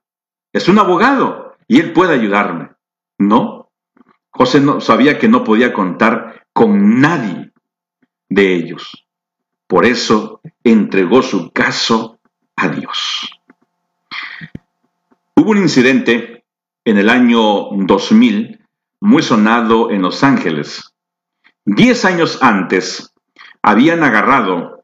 [0.52, 2.72] es un abogado y él puede ayudarme.
[3.20, 3.70] No,
[4.32, 7.52] José no, sabía que no podía contar con nadie
[8.30, 9.06] de ellos.
[9.68, 12.20] Por eso entregó su caso
[12.56, 13.30] a Dios.
[15.36, 16.41] Hubo un incidente
[16.92, 18.60] en el año 2000
[19.00, 20.94] muy sonado en Los Ángeles.
[21.64, 23.14] Diez años antes
[23.62, 24.84] habían agarrado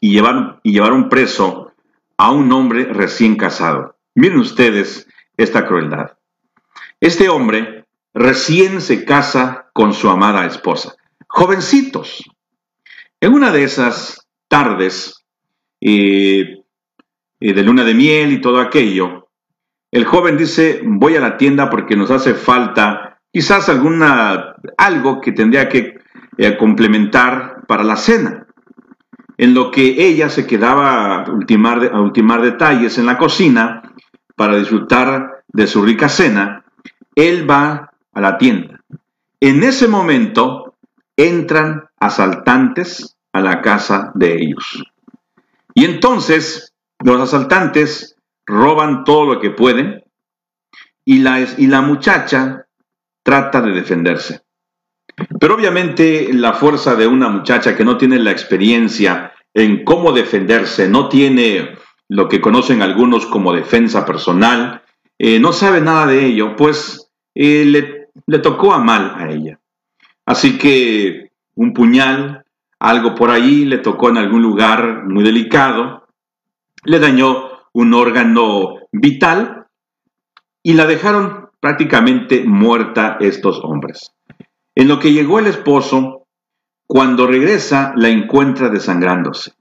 [0.00, 1.72] y llevaron, preso
[2.16, 3.96] a un hombre recién casado.
[4.14, 6.16] Miren ustedes esta crueldad.
[7.00, 10.94] Este hombre recién se casa con su amada esposa.
[11.26, 12.22] Jovencitos.
[13.20, 15.24] En una de esas tardes
[15.80, 16.62] eh,
[17.40, 19.27] eh, de luna de miel y todo aquello,
[19.90, 25.32] el joven dice, voy a la tienda porque nos hace falta quizás alguna, algo que
[25.32, 25.98] tendría que
[26.36, 28.46] eh, complementar para la cena.
[29.36, 33.82] En lo que ella se quedaba a ultimar, a ultimar detalles en la cocina
[34.36, 36.64] para disfrutar de su rica cena,
[37.14, 38.80] él va a la tienda.
[39.40, 40.74] En ese momento
[41.16, 44.84] entran asaltantes a la casa de ellos.
[45.74, 48.17] Y entonces los asaltantes
[48.48, 50.02] roban todo lo que pueden
[51.04, 52.66] y la, y la muchacha
[53.22, 54.40] trata de defenderse.
[55.38, 60.88] Pero obviamente la fuerza de una muchacha que no tiene la experiencia en cómo defenderse,
[60.88, 61.76] no tiene
[62.08, 64.82] lo que conocen algunos como defensa personal,
[65.18, 69.60] eh, no sabe nada de ello, pues eh, le, le tocó a mal a ella.
[70.24, 72.44] Así que un puñal,
[72.78, 76.06] algo por ahí, le tocó en algún lugar muy delicado,
[76.84, 77.47] le dañó
[77.78, 79.66] un órgano vital
[80.64, 84.10] y la dejaron prácticamente muerta estos hombres.
[84.74, 86.26] En lo que llegó el esposo,
[86.88, 89.52] cuando regresa, la encuentra desangrándose.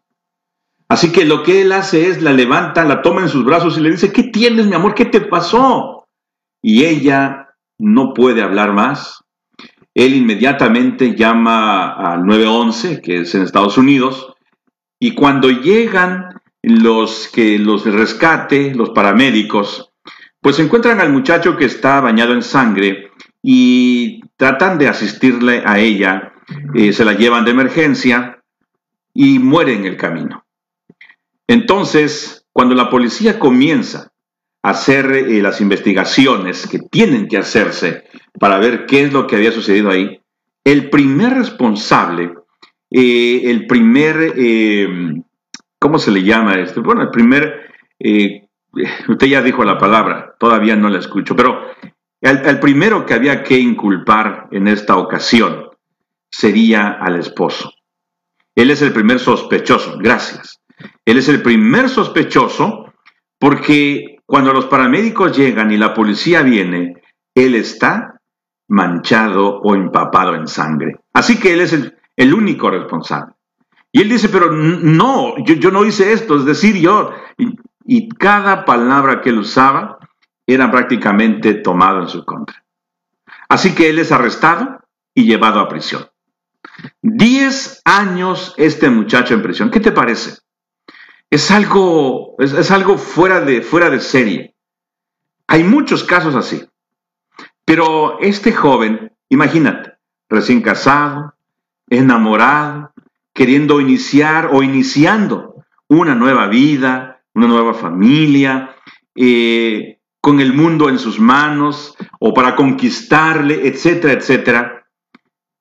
[0.90, 3.82] Así que lo que él hace es la levanta, la toma en sus brazos y
[3.82, 4.96] le dice, ¿qué tienes, mi amor?
[4.96, 6.08] ¿Qué te pasó?
[6.60, 9.24] Y ella no puede hablar más.
[9.94, 14.34] Él inmediatamente llama al 911, que es en Estados Unidos,
[15.00, 16.27] y cuando llegan
[16.62, 19.92] los que los rescate, los paramédicos,
[20.42, 26.34] pues encuentran al muchacho que está bañado en sangre y tratan de asistirle a ella,
[26.74, 28.44] eh, se la llevan de emergencia
[29.14, 30.46] y muere en el camino.
[31.48, 34.12] Entonces, cuando la policía comienza
[34.62, 38.04] a hacer eh, las investigaciones que tienen que hacerse
[38.40, 40.22] para ver qué es lo que había sucedido ahí,
[40.64, 42.34] el primer responsable,
[42.92, 44.34] eh, el primer
[45.88, 46.84] ¿cómo se le llama esto?
[46.84, 48.50] Bueno, el primer, eh,
[49.08, 51.62] usted ya dijo la palabra, todavía no la escucho, pero
[52.20, 55.70] el, primero que había que inculpar en esta ocasión
[56.30, 57.72] sería al esposo.
[58.54, 60.60] Él es el primer sospechoso, gracias.
[61.06, 62.94] Él es el primer sospechoso
[63.40, 67.02] porque cuando los paramédicos llegan y la policía viene,
[67.34, 68.20] él está
[68.68, 70.98] manchado o empapado en sangre.
[71.14, 73.37] Así que él es el único responsable.
[73.92, 77.14] Y él dice, pero no, yo, no hice esto, es decir, yo,
[77.86, 80.00] y, cada palabra que él usaba
[80.46, 82.64] era prácticamente tomado en su contra.
[83.50, 84.82] Así que él es arrestado
[85.14, 86.08] y llevado a prisión.
[87.02, 89.72] Diez años este muchacho en prisión.
[89.72, 90.38] ¿Qué te parece?
[91.30, 94.56] Es algo, es, algo fuera, de, fuera de serie.
[95.48, 96.68] Hay muchos casos así.
[97.66, 99.94] Pero este joven, imagínate,
[100.30, 101.36] recién casado,
[101.90, 102.87] enamorado,
[103.38, 108.76] queriendo iniciar o iniciando una nueva vida, una nueva familia,
[109.16, 114.88] eh, con el mundo en sus manos o para conquistarle, etcétera, etcétera.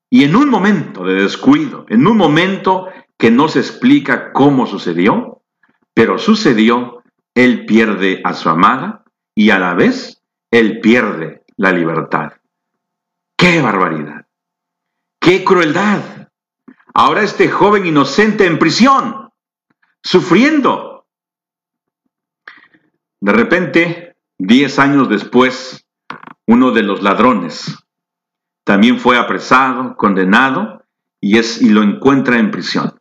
[0.09, 5.43] Y en un momento de descuido, en un momento que no se explica cómo sucedió,
[5.93, 7.03] pero sucedió,
[7.35, 9.05] él pierde a su amada
[9.35, 12.33] y a la vez él pierde la libertad.
[13.37, 14.25] ¡Qué barbaridad!
[15.21, 16.16] ¡Qué crueldad!
[16.99, 19.29] Ahora este joven inocente en prisión,
[20.03, 21.05] sufriendo.
[23.21, 25.87] De repente, diez años después,
[26.47, 27.85] uno de los ladrones
[28.65, 30.85] también fue apresado, condenado
[31.21, 32.99] y, es, y lo encuentra en prisión.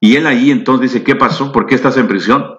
[0.00, 1.52] Y él ahí entonces dice, ¿qué pasó?
[1.52, 2.58] ¿Por qué estás en prisión?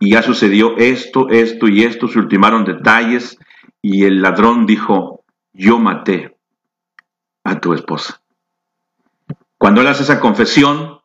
[0.00, 3.38] Y ya sucedió esto, esto y esto, se ultimaron detalles
[3.80, 6.36] y el ladrón dijo, yo maté
[7.44, 8.21] a tu esposa.
[9.62, 10.98] Cuando él hace esa confesión,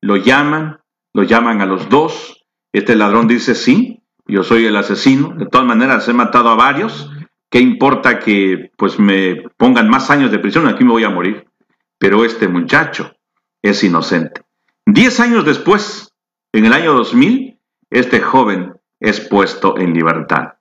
[0.00, 0.80] lo llaman,
[1.12, 2.42] lo llaman a los dos.
[2.72, 5.34] Este ladrón dice, sí, yo soy el asesino.
[5.36, 7.10] De todas maneras, he matado a varios.
[7.50, 10.66] ¿Qué importa que pues me pongan más años de prisión?
[10.66, 11.50] Aquí me voy a morir.
[11.98, 13.12] Pero este muchacho
[13.60, 14.40] es inocente.
[14.86, 16.14] Diez años después,
[16.54, 20.54] en el año 2000, este joven es puesto en libertad.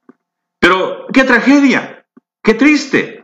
[0.60, 2.06] Pero, qué tragedia,
[2.44, 3.17] qué triste.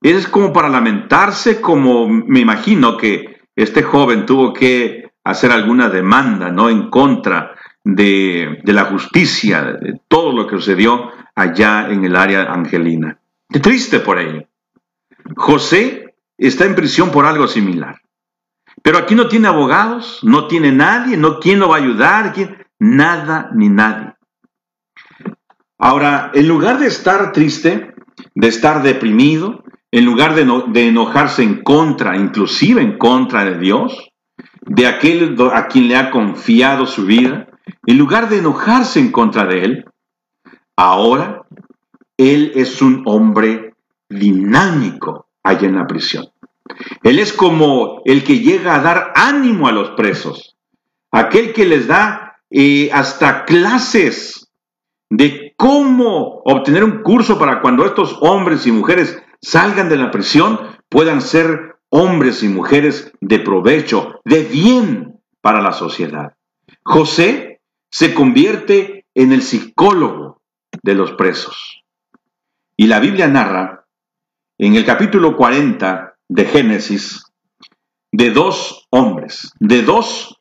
[0.00, 6.50] Es como para lamentarse, como me imagino que este joven tuvo que hacer alguna demanda,
[6.50, 6.70] ¿no?
[6.70, 12.44] En contra de, de la justicia, de todo lo que sucedió allá en el área
[12.52, 13.18] angelina.
[13.50, 14.44] Qué triste por ello.
[15.36, 18.00] José está en prisión por algo similar.
[18.82, 22.56] Pero aquí no tiene abogados, no tiene nadie, no quién lo va a ayudar, ¿Quién?
[22.78, 24.14] nada ni nadie.
[25.78, 27.94] Ahora, en lugar de estar triste,
[28.34, 34.10] de estar deprimido, en lugar de, enojarse en contra, inclusive en contra de Dios,
[34.62, 37.48] de aquel a quien le ha confiado su vida,
[37.86, 39.84] en lugar de enojarse en contra de él,
[40.76, 41.42] ahora
[42.16, 43.74] él es un hombre
[44.08, 46.26] dinámico allá en la prisión.
[47.02, 50.56] Él es como el que llega a dar ánimo a los presos,
[51.10, 54.48] aquel que les da eh, hasta clases
[55.08, 60.60] de cómo obtener un curso para cuando estos hombres y mujeres salgan de la prisión
[60.88, 66.34] puedan ser hombres y mujeres de provecho, de bien para la sociedad.
[66.82, 67.60] José
[67.90, 70.40] se convierte en el psicólogo
[70.82, 71.82] de los presos.
[72.76, 73.86] Y la Biblia narra
[74.58, 77.24] en el capítulo 40 de Génesis
[78.12, 80.40] de dos hombres, de dos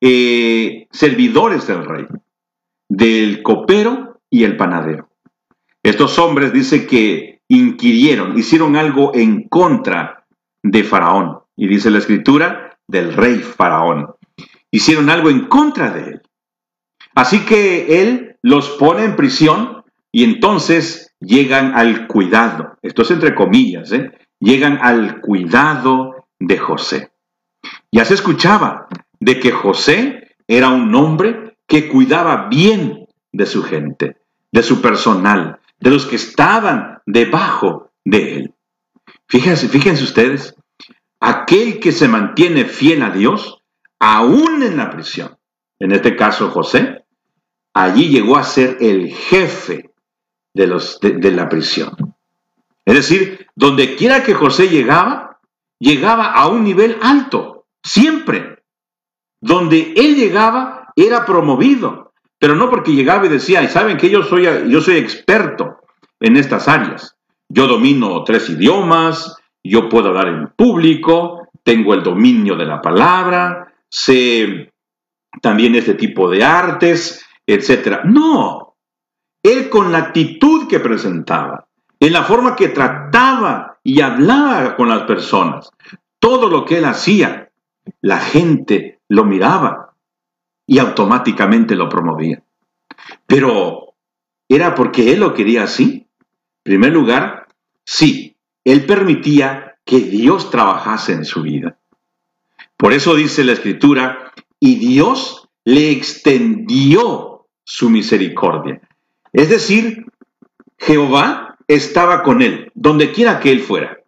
[0.00, 2.06] eh, servidores del rey,
[2.88, 5.08] del copero y el panadero.
[5.82, 10.24] Estos hombres dice que inquirieron, hicieron algo en contra
[10.62, 11.40] de Faraón.
[11.56, 14.14] Y dice la escritura del rey Faraón.
[14.70, 16.22] Hicieron algo en contra de él.
[17.14, 19.82] Así que él los pone en prisión
[20.12, 22.78] y entonces llegan al cuidado.
[22.82, 24.12] Esto es entre comillas, ¿eh?
[24.38, 27.10] llegan al cuidado de José.
[27.90, 28.86] Ya se escuchaba
[29.18, 34.18] de que José era un hombre que cuidaba bien de su gente,
[34.52, 38.54] de su personal, de los que estaban debajo de él.
[39.28, 40.54] Fíjense, fíjense ustedes,
[41.20, 43.62] aquel que se mantiene fiel a Dios,
[43.98, 45.36] aún en la prisión,
[45.78, 47.04] en este caso José,
[47.74, 49.90] allí llegó a ser el jefe
[50.54, 51.94] de, los, de la prisión.
[52.84, 55.38] Es decir, donde quiera que José llegaba,
[55.78, 58.62] llegaba a un nivel alto, siempre.
[59.40, 62.09] Donde él llegaba, era promovido,
[62.40, 65.82] pero no porque llegaba y decía, y saben que yo soy, yo soy experto
[66.18, 67.14] en estas áreas.
[67.50, 73.74] Yo domino tres idiomas, yo puedo hablar en público, tengo el dominio de la palabra,
[73.90, 74.72] sé
[75.42, 78.04] también este tipo de artes, etc.
[78.04, 78.76] No,
[79.42, 81.68] él con la actitud que presentaba,
[81.98, 85.70] en la forma que trataba y hablaba con las personas.
[86.18, 87.50] Todo lo que él hacía,
[88.00, 89.89] la gente lo miraba
[90.70, 92.44] y automáticamente lo promovía.
[93.26, 93.94] Pero,
[94.48, 96.06] ¿era porque él lo quería así?
[96.58, 97.48] En primer lugar,
[97.84, 101.76] sí, él permitía que Dios trabajase en su vida.
[102.76, 108.80] Por eso dice la escritura, y Dios le extendió su misericordia.
[109.32, 110.06] Es decir,
[110.78, 113.98] Jehová estaba con él, donde quiera que él fuera.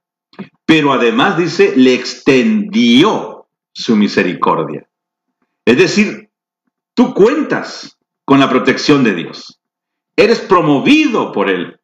[0.65, 4.87] Pero además dice, le extendió su misericordia.
[5.65, 6.22] Es decir,
[6.95, 9.59] tú cuentas con la protección de Dios.
[10.17, 11.81] eres promovido por Él.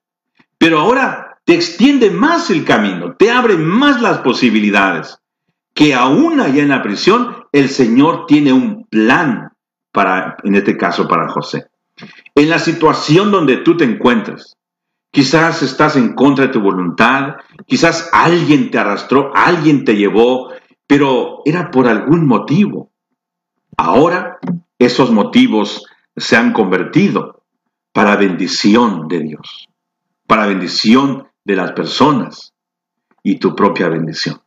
[0.58, 5.18] Pero ahora te extiende más el camino, te abre más las posibilidades,
[5.74, 9.52] que aún allá en la prisión el Señor tiene un plan
[9.92, 11.68] para, en este caso, para José.
[12.34, 14.56] En la situación donde tú te encuentres,
[15.10, 17.36] quizás estás en contra de tu voluntad,
[17.66, 20.52] quizás alguien te arrastró, alguien te llevó,
[20.86, 22.90] pero era por algún motivo.
[23.76, 24.38] Ahora
[24.78, 27.44] esos motivos se han convertido
[27.92, 29.68] para bendición de Dios,
[30.26, 32.54] para bendición de las personas
[33.22, 34.40] y tu propia bendición.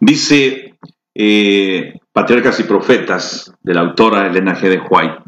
[0.00, 0.78] Dice
[1.14, 4.68] eh, Patriarcas y Profetas, de la autora Elena G.
[4.68, 5.22] de White,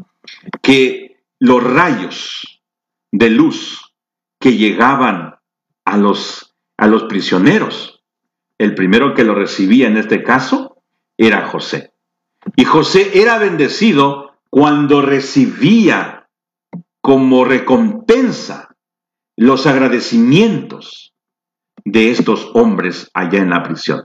[0.61, 2.61] que los rayos
[3.11, 3.93] de luz
[4.39, 5.35] que llegaban
[5.85, 8.03] a los, a los prisioneros,
[8.57, 10.83] el primero que lo recibía en este caso
[11.17, 11.92] era José.
[12.55, 16.27] Y José era bendecido cuando recibía
[17.01, 18.75] como recompensa
[19.35, 21.13] los agradecimientos
[21.83, 24.03] de estos hombres allá en la prisión.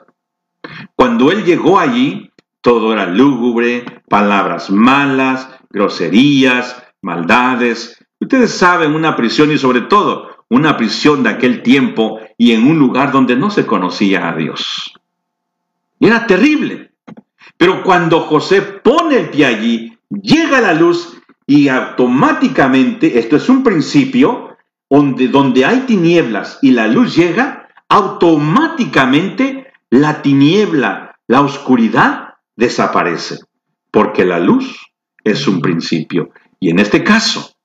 [0.97, 8.05] Cuando él llegó allí, todo era lúgubre, palabras malas, groserías, maldades.
[8.21, 12.79] Ustedes saben, una prisión y sobre todo una prisión de aquel tiempo y en un
[12.79, 14.93] lugar donde no se conocía a Dios.
[16.01, 16.88] Era terrible.
[17.59, 23.63] Pero cuando José pone el pie allí, llega la luz y automáticamente, esto es un
[23.63, 24.57] principio,
[24.89, 33.41] donde, donde hay tinieblas y la luz llega, automáticamente la tiniebla, la oscuridad desaparece,
[33.91, 34.93] porque la luz
[35.25, 36.31] es un principio.
[36.61, 37.57] Y en este caso,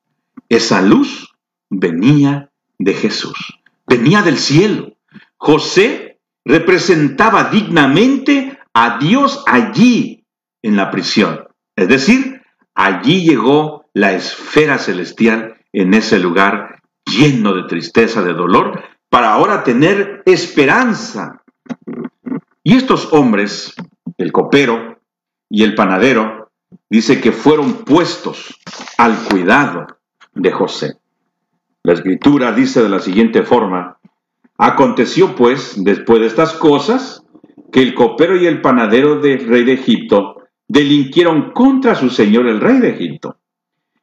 [0.49, 1.33] esa luz
[1.69, 4.93] venía de Jesús, venía del cielo.
[5.37, 10.25] José representaba dignamente a Dios allí
[10.61, 11.47] en la prisión.
[11.75, 12.41] Es decir,
[12.73, 19.63] allí llegó la esfera celestial en ese lugar lleno de tristeza, de dolor, para ahora
[19.63, 21.43] tener esperanza.
[22.63, 23.75] Y estos hombres,
[24.17, 24.99] el copero
[25.49, 26.51] y el panadero,
[26.89, 28.59] dice que fueron puestos
[28.97, 29.85] al cuidado
[30.33, 30.97] de José.
[31.83, 33.97] La escritura dice de la siguiente forma,
[34.57, 37.22] aconteció pues, después de estas cosas,
[37.73, 40.35] que el copero y el panadero del rey de Egipto
[40.67, 43.39] delinquieron contra su señor el rey de Egipto.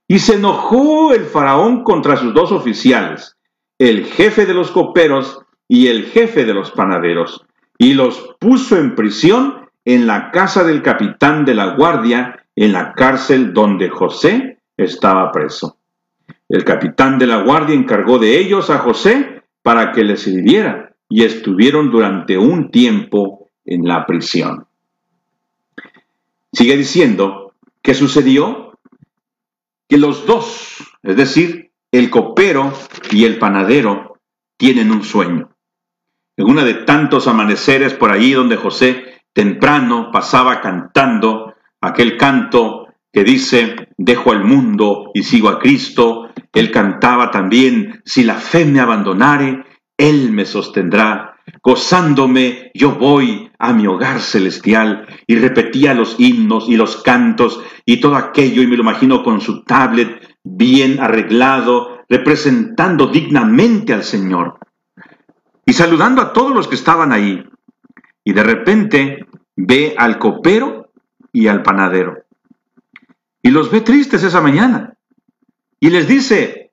[0.08, 3.36] Y se enojó el faraón contra sus dos oficiales,
[3.78, 7.46] el jefe de los coperos y el jefe de los panaderos,
[7.78, 12.92] y los puso en prisión en la casa del capitán de la guardia, en la
[12.92, 15.78] cárcel donde José estaba preso.
[16.48, 21.22] El capitán de la guardia encargó de ellos a José para que les sirviera, y
[21.22, 24.66] estuvieron durante un tiempo en la prisión.
[26.52, 28.78] Sigue diciendo que sucedió
[29.88, 32.72] que los dos, es decir, el copero
[33.10, 34.18] y el panadero,
[34.56, 35.50] tienen un sueño.
[36.36, 43.24] En una de tantos amaneceres por allí donde José temprano pasaba cantando aquel canto que
[43.24, 48.80] dice, dejo al mundo y sigo a Cristo, él cantaba también, si la fe me
[48.80, 49.64] abandonare,
[49.96, 51.29] él me sostendrá
[51.62, 58.00] gozándome yo voy a mi hogar celestial y repetía los himnos y los cantos y
[58.00, 64.58] todo aquello y me lo imagino con su tablet bien arreglado, representando dignamente al Señor
[65.66, 67.44] y saludando a todos los que estaban ahí.
[68.24, 69.26] Y de repente
[69.56, 70.90] ve al copero
[71.32, 72.24] y al panadero.
[73.42, 74.94] Y los ve tristes esa mañana.
[75.78, 76.72] Y les dice,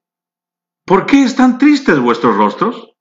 [0.84, 2.96] ¿por qué están tristes vuestros rostros?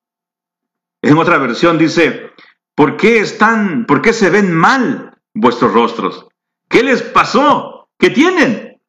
[1.07, 2.33] En otra versión dice,
[2.75, 6.27] ¿por qué están, por qué se ven mal vuestros rostros?
[6.69, 7.89] ¿Qué les pasó?
[7.97, 8.81] ¿Qué tienen?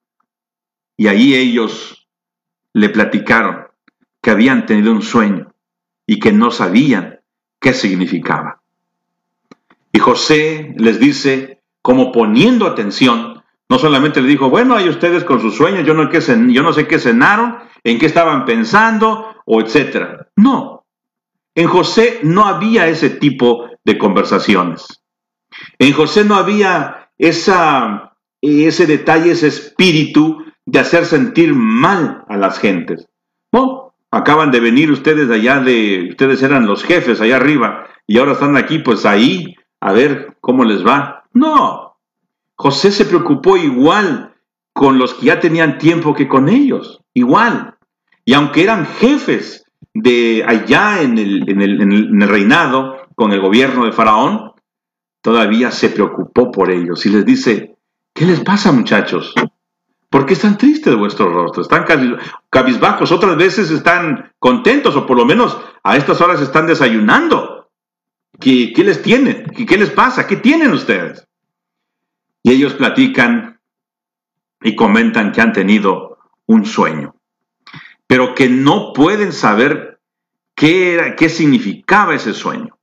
[0.97, 2.07] Y ahí ellos
[2.73, 3.67] le platicaron
[4.19, 5.53] que habían tenido un sueño
[6.07, 7.19] y que no sabían
[7.59, 8.61] qué significaba.
[9.91, 15.39] Y José les dice, como poniendo atención, no solamente le dijo, bueno, hay ustedes con
[15.39, 20.29] sus sueños, yo no, yo no sé qué cenaron, en qué estaban pensando, o etcétera.
[20.35, 20.76] No,
[21.57, 25.01] en José no había ese tipo de conversaciones.
[25.79, 33.07] En José no había ese detalle, ese espíritu de hacer sentir mal a las gentes.
[33.51, 38.33] No, acaban de venir ustedes allá de, ustedes eran los jefes allá arriba y ahora
[38.33, 41.23] están aquí, pues ahí, a ver cómo les va.
[41.33, 41.97] No,
[42.53, 44.35] José se preocupó igual
[44.73, 47.77] con los que ya tenían tiempo que con ellos, igual.
[48.25, 49.63] Y aunque eran jefes,
[49.99, 54.53] de allá en el, reinado con el gobierno de Faraón,
[55.21, 57.77] todavía se preocupó por ellos y les dice,
[58.13, 59.33] ¿qué les pasa muchachos?
[60.09, 61.65] ¿Por qué están tristes vuestros rostros?
[61.65, 61.85] Están
[62.49, 67.69] cabizbajos, otras veces están contentos o por lo menos a estas horas están desayunando.
[68.39, 69.47] ¿Qué, qué les tienen?
[69.55, 70.27] ¿Qué, ¿Qué les pasa?
[70.27, 71.27] ¿Qué tienen ustedes?
[72.43, 73.59] Y ellos platican
[74.61, 77.15] y comentan que han tenido un sueño,
[78.07, 79.99] pero que no pueden saber
[80.55, 82.79] qué, era, qué significaba ese sueño.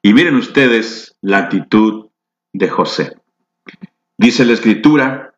[0.00, 2.10] Y miren ustedes la actitud
[2.52, 3.20] de José.
[4.16, 5.34] Dice la escritura,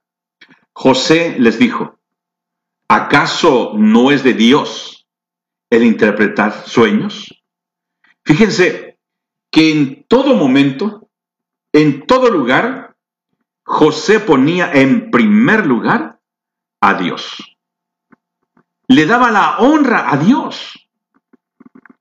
[0.72, 1.98] José les dijo,
[2.88, 5.08] ¿acaso no es de Dios
[5.70, 7.42] el interpretar sueños?
[8.24, 8.98] Fíjense
[9.50, 11.10] que en todo momento,
[11.72, 12.96] en todo lugar,
[13.64, 16.20] José ponía en primer lugar
[16.80, 17.57] a Dios.
[18.88, 20.88] Le daba la honra a Dios.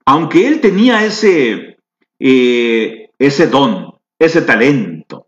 [0.06, 1.78] Aunque él tenía ese,
[2.20, 5.28] eh, ese don, ese talento,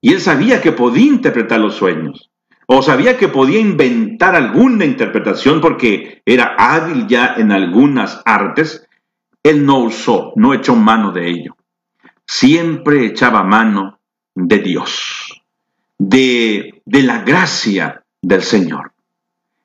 [0.00, 2.30] y él sabía que podía interpretar los sueños,
[2.66, 8.86] o sabía que podía inventar alguna interpretación porque era hábil ya en algunas artes,
[9.42, 11.56] él no usó, no echó mano de ello.
[12.26, 14.00] Siempre echaba mano
[14.34, 15.30] de Dios
[16.00, 18.89] de, la gracia del Señor.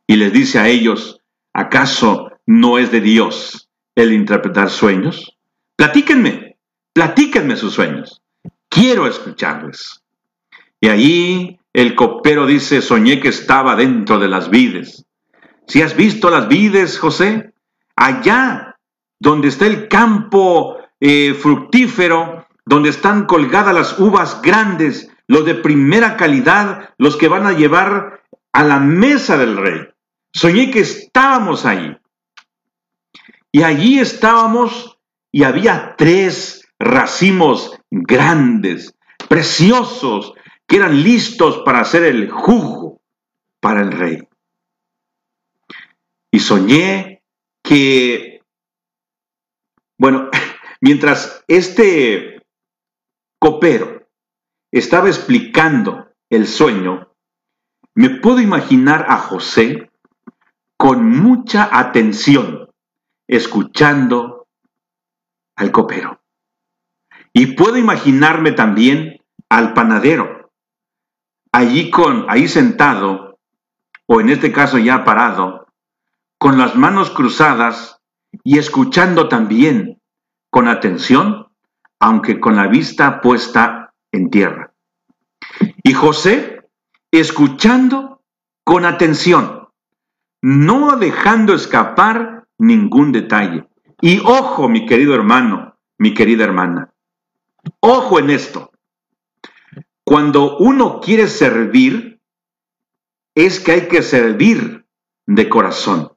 [0.07, 1.21] Y les dice a ellos,
[1.53, 5.37] ¿acaso no es de Dios el interpretar sueños?
[5.75, 6.57] Platíquenme,
[6.93, 8.21] platíquenme sus sueños.
[8.69, 10.03] Quiero escucharles.
[10.79, 15.05] Y ahí el copero dice, soñé que estaba dentro de las vides.
[15.67, 17.53] Si has visto las vides, José,
[17.95, 18.77] allá
[19.19, 26.17] donde está el campo eh, fructífero, donde están colgadas las uvas grandes, los de primera
[26.17, 28.21] calidad, los que van a llevar
[28.53, 29.87] a la mesa del rey.
[30.35, 31.97] Soñé que estábamos ahí.
[33.53, 34.99] Y allí estábamos
[35.31, 38.93] y había tres racimos grandes,
[39.29, 40.33] preciosos,
[40.67, 43.01] que eran listos para hacer el jugo
[43.61, 44.27] para el rey.
[46.31, 47.23] Y soñé
[47.63, 48.41] que,
[49.97, 50.29] bueno,
[50.81, 52.45] mientras este
[53.39, 54.05] copero
[54.69, 57.09] estaba explicando el sueño,
[57.93, 59.89] me puedo imaginar a José
[60.85, 62.69] con mucha atención,
[63.27, 64.45] escuchando
[65.55, 66.21] al copero.
[67.33, 69.19] Y puedo imaginarme también
[69.49, 70.51] al panadero,
[71.51, 73.39] allí con, ahí sentado,
[74.05, 75.65] o en este caso ya parado,
[76.37, 77.99] con las manos cruzadas
[78.43, 79.99] y escuchando también
[80.51, 81.47] con atención,
[81.99, 84.71] aunque con la vista puesta en tierra.
[85.83, 86.69] Y José,
[87.09, 88.21] escuchando
[88.63, 89.64] con atención,
[90.45, 93.67] no dejando escapar ningún detalle.
[93.99, 96.93] Y ojo, mi querido hermano, mi querida hermana,
[97.79, 98.71] ojo en esto.
[100.03, 102.21] Cuando uno quiere servir,
[103.33, 104.85] es que hay que servir
[105.25, 106.11] de corazón.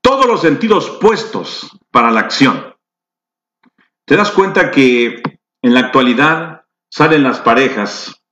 [0.00, 2.76] Todos los sentidos puestos para la acción.
[4.06, 5.22] ¿Te das cuenta que
[5.60, 8.22] en la actualidad salen las parejas,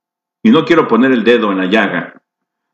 [0.41, 2.20] y no quiero poner el dedo en la llaga,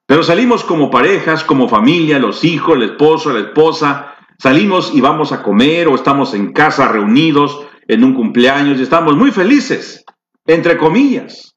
[0.07, 5.33] pero salimos como parejas, como familia, los hijos, el esposo, la esposa, salimos y vamos
[5.33, 10.05] a comer o estamos en casa reunidos en un cumpleaños y estamos muy felices,
[10.45, 11.55] entre comillas.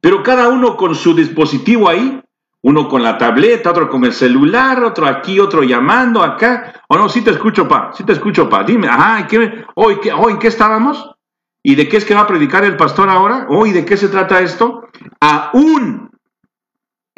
[0.00, 2.20] Pero cada uno con su dispositivo ahí,
[2.62, 6.82] uno con la tableta, otro con el celular, otro aquí, otro llamando acá.
[6.88, 8.64] O no, sí te escucho, pa, sí te escucho, pa.
[8.64, 11.14] Dime, ajá, ¿qué, hoy, qué, hoy, ¿en qué estábamos?
[11.62, 13.46] ¿Y de qué es que va a predicar el pastor ahora?
[13.48, 14.88] ¿Oh, ¿y de qué se trata esto?
[15.20, 16.09] Aún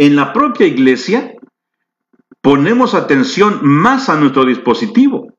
[0.07, 1.35] en la propia iglesia
[2.41, 5.33] ponemos atención más a nuestro dispositivo.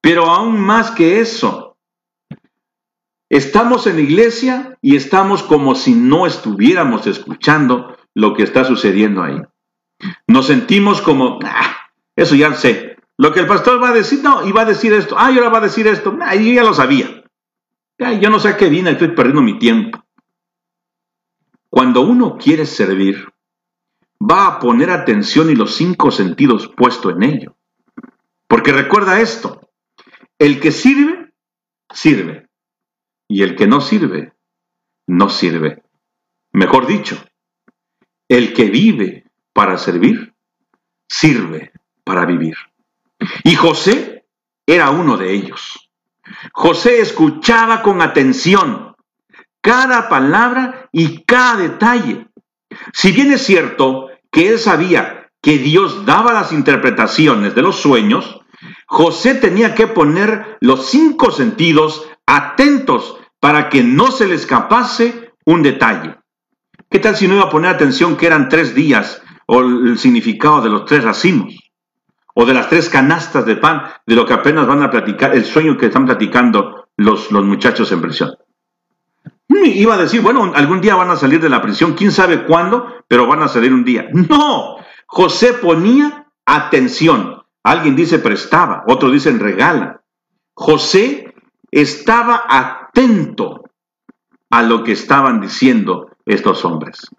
[0.00, 1.76] Pero aún más que eso,
[3.28, 9.40] estamos en iglesia y estamos como si no estuviéramos escuchando lo que está sucediendo ahí.
[10.26, 11.76] Nos sentimos como, ah,
[12.16, 12.96] eso ya sé.
[13.18, 15.50] Lo que el pastor va a decir, no, iba a decir esto, ah, y ahora
[15.50, 17.16] va a decir esto, ah, yo ya lo sabía
[17.98, 20.05] yo no sé a qué vine, estoy perdiendo mi tiempo.
[21.76, 23.30] Cuando uno quiere servir,
[24.18, 27.54] va a poner atención y los cinco sentidos puesto en ello.
[28.48, 29.60] Porque recuerda esto,
[30.38, 31.34] el que sirve,
[31.92, 32.48] sirve.
[33.28, 34.32] Y el que no sirve,
[35.06, 35.82] no sirve.
[36.50, 37.22] Mejor dicho,
[38.26, 40.34] el que vive para servir,
[41.06, 41.72] sirve
[42.04, 42.56] para vivir.
[43.44, 44.24] Y José
[44.64, 45.90] era uno de ellos.
[46.54, 48.95] José escuchaba con atención
[49.66, 52.28] cada palabra y cada detalle.
[52.92, 58.40] Si bien es cierto que él sabía que Dios daba las interpretaciones de los sueños,
[58.86, 65.64] José tenía que poner los cinco sentidos atentos para que no se le escapase un
[65.64, 66.14] detalle.
[66.88, 70.60] ¿Qué tal si no iba a poner atención que eran tres días o el significado
[70.60, 71.72] de los tres racimos?
[72.36, 75.44] O de las tres canastas de pan, de lo que apenas van a platicar, el
[75.44, 78.30] sueño que están platicando los, los muchachos en prisión.
[79.48, 82.86] Iba a decir, bueno, algún día van a salir de la prisión, quién sabe cuándo,
[83.08, 84.08] pero van a salir un día.
[84.12, 84.76] No,
[85.06, 87.42] José ponía atención.
[87.62, 90.02] Alguien dice prestaba, otros dicen regala.
[90.54, 91.34] José
[91.70, 93.64] estaba atento
[94.50, 97.10] a lo que estaban diciendo estos hombres.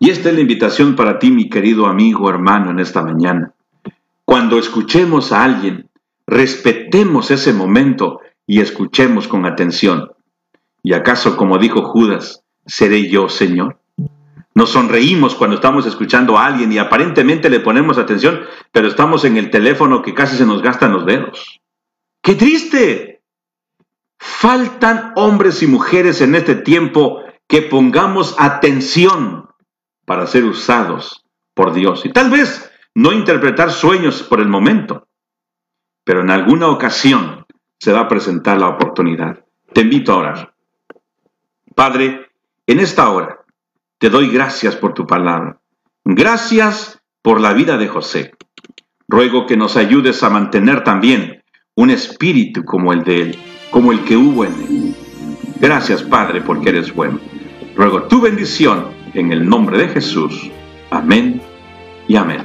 [0.00, 3.52] Y esta es la invitación para ti, mi querido amigo, hermano, en esta mañana.
[4.24, 5.90] Cuando escuchemos a alguien,
[6.26, 10.12] respetemos ese momento y escuchemos con atención.
[10.82, 13.78] ¿Y acaso, como dijo Judas, seré yo, Señor?
[14.54, 18.40] Nos sonreímos cuando estamos escuchando a alguien y aparentemente le ponemos atención,
[18.72, 21.60] pero estamos en el teléfono que casi se nos gastan los dedos.
[22.22, 23.22] ¡Qué triste!
[24.18, 29.48] Faltan hombres y mujeres en este tiempo que pongamos atención
[30.04, 31.24] para ser usados
[31.54, 32.04] por Dios.
[32.04, 35.06] Y tal vez no interpretar sueños por el momento,
[36.04, 37.46] pero en alguna ocasión
[37.78, 39.44] se va a presentar la oportunidad.
[39.72, 40.54] Te invito a orar.
[41.78, 42.26] Padre,
[42.66, 43.44] en esta hora
[43.98, 45.60] te doy gracias por tu palabra.
[46.04, 48.32] Gracias por la vida de José.
[49.06, 51.44] Ruego que nos ayudes a mantener también
[51.76, 53.38] un espíritu como el de él,
[53.70, 54.96] como el que hubo en él.
[55.60, 57.20] Gracias, Padre, porque eres bueno.
[57.76, 60.50] Ruego tu bendición en el nombre de Jesús.
[60.90, 61.40] Amén
[62.08, 62.44] y amén.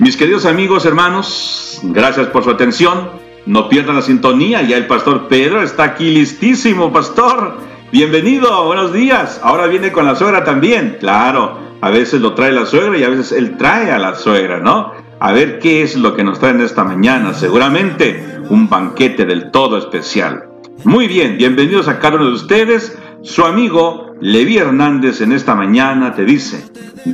[0.00, 3.27] Mis queridos amigos, hermanos, gracias por su atención.
[3.48, 7.56] No pierdan la sintonía, ya el pastor Pedro está aquí listísimo, pastor.
[7.90, 9.40] Bienvenido, buenos días.
[9.42, 10.98] Ahora viene con la suegra también.
[11.00, 14.60] Claro, a veces lo trae la suegra y a veces él trae a la suegra,
[14.60, 14.92] ¿no?
[15.18, 17.32] A ver qué es lo que nos traen esta mañana.
[17.32, 20.50] Seguramente un banquete del todo especial.
[20.84, 22.98] Muy bien, bienvenidos a cada uno de ustedes.
[23.22, 26.66] Su amigo Levi Hernández en esta mañana te dice,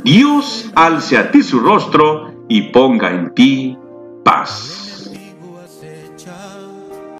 [0.03, 3.77] Dios alce a ti su rostro y ponga en ti
[4.25, 4.84] paz.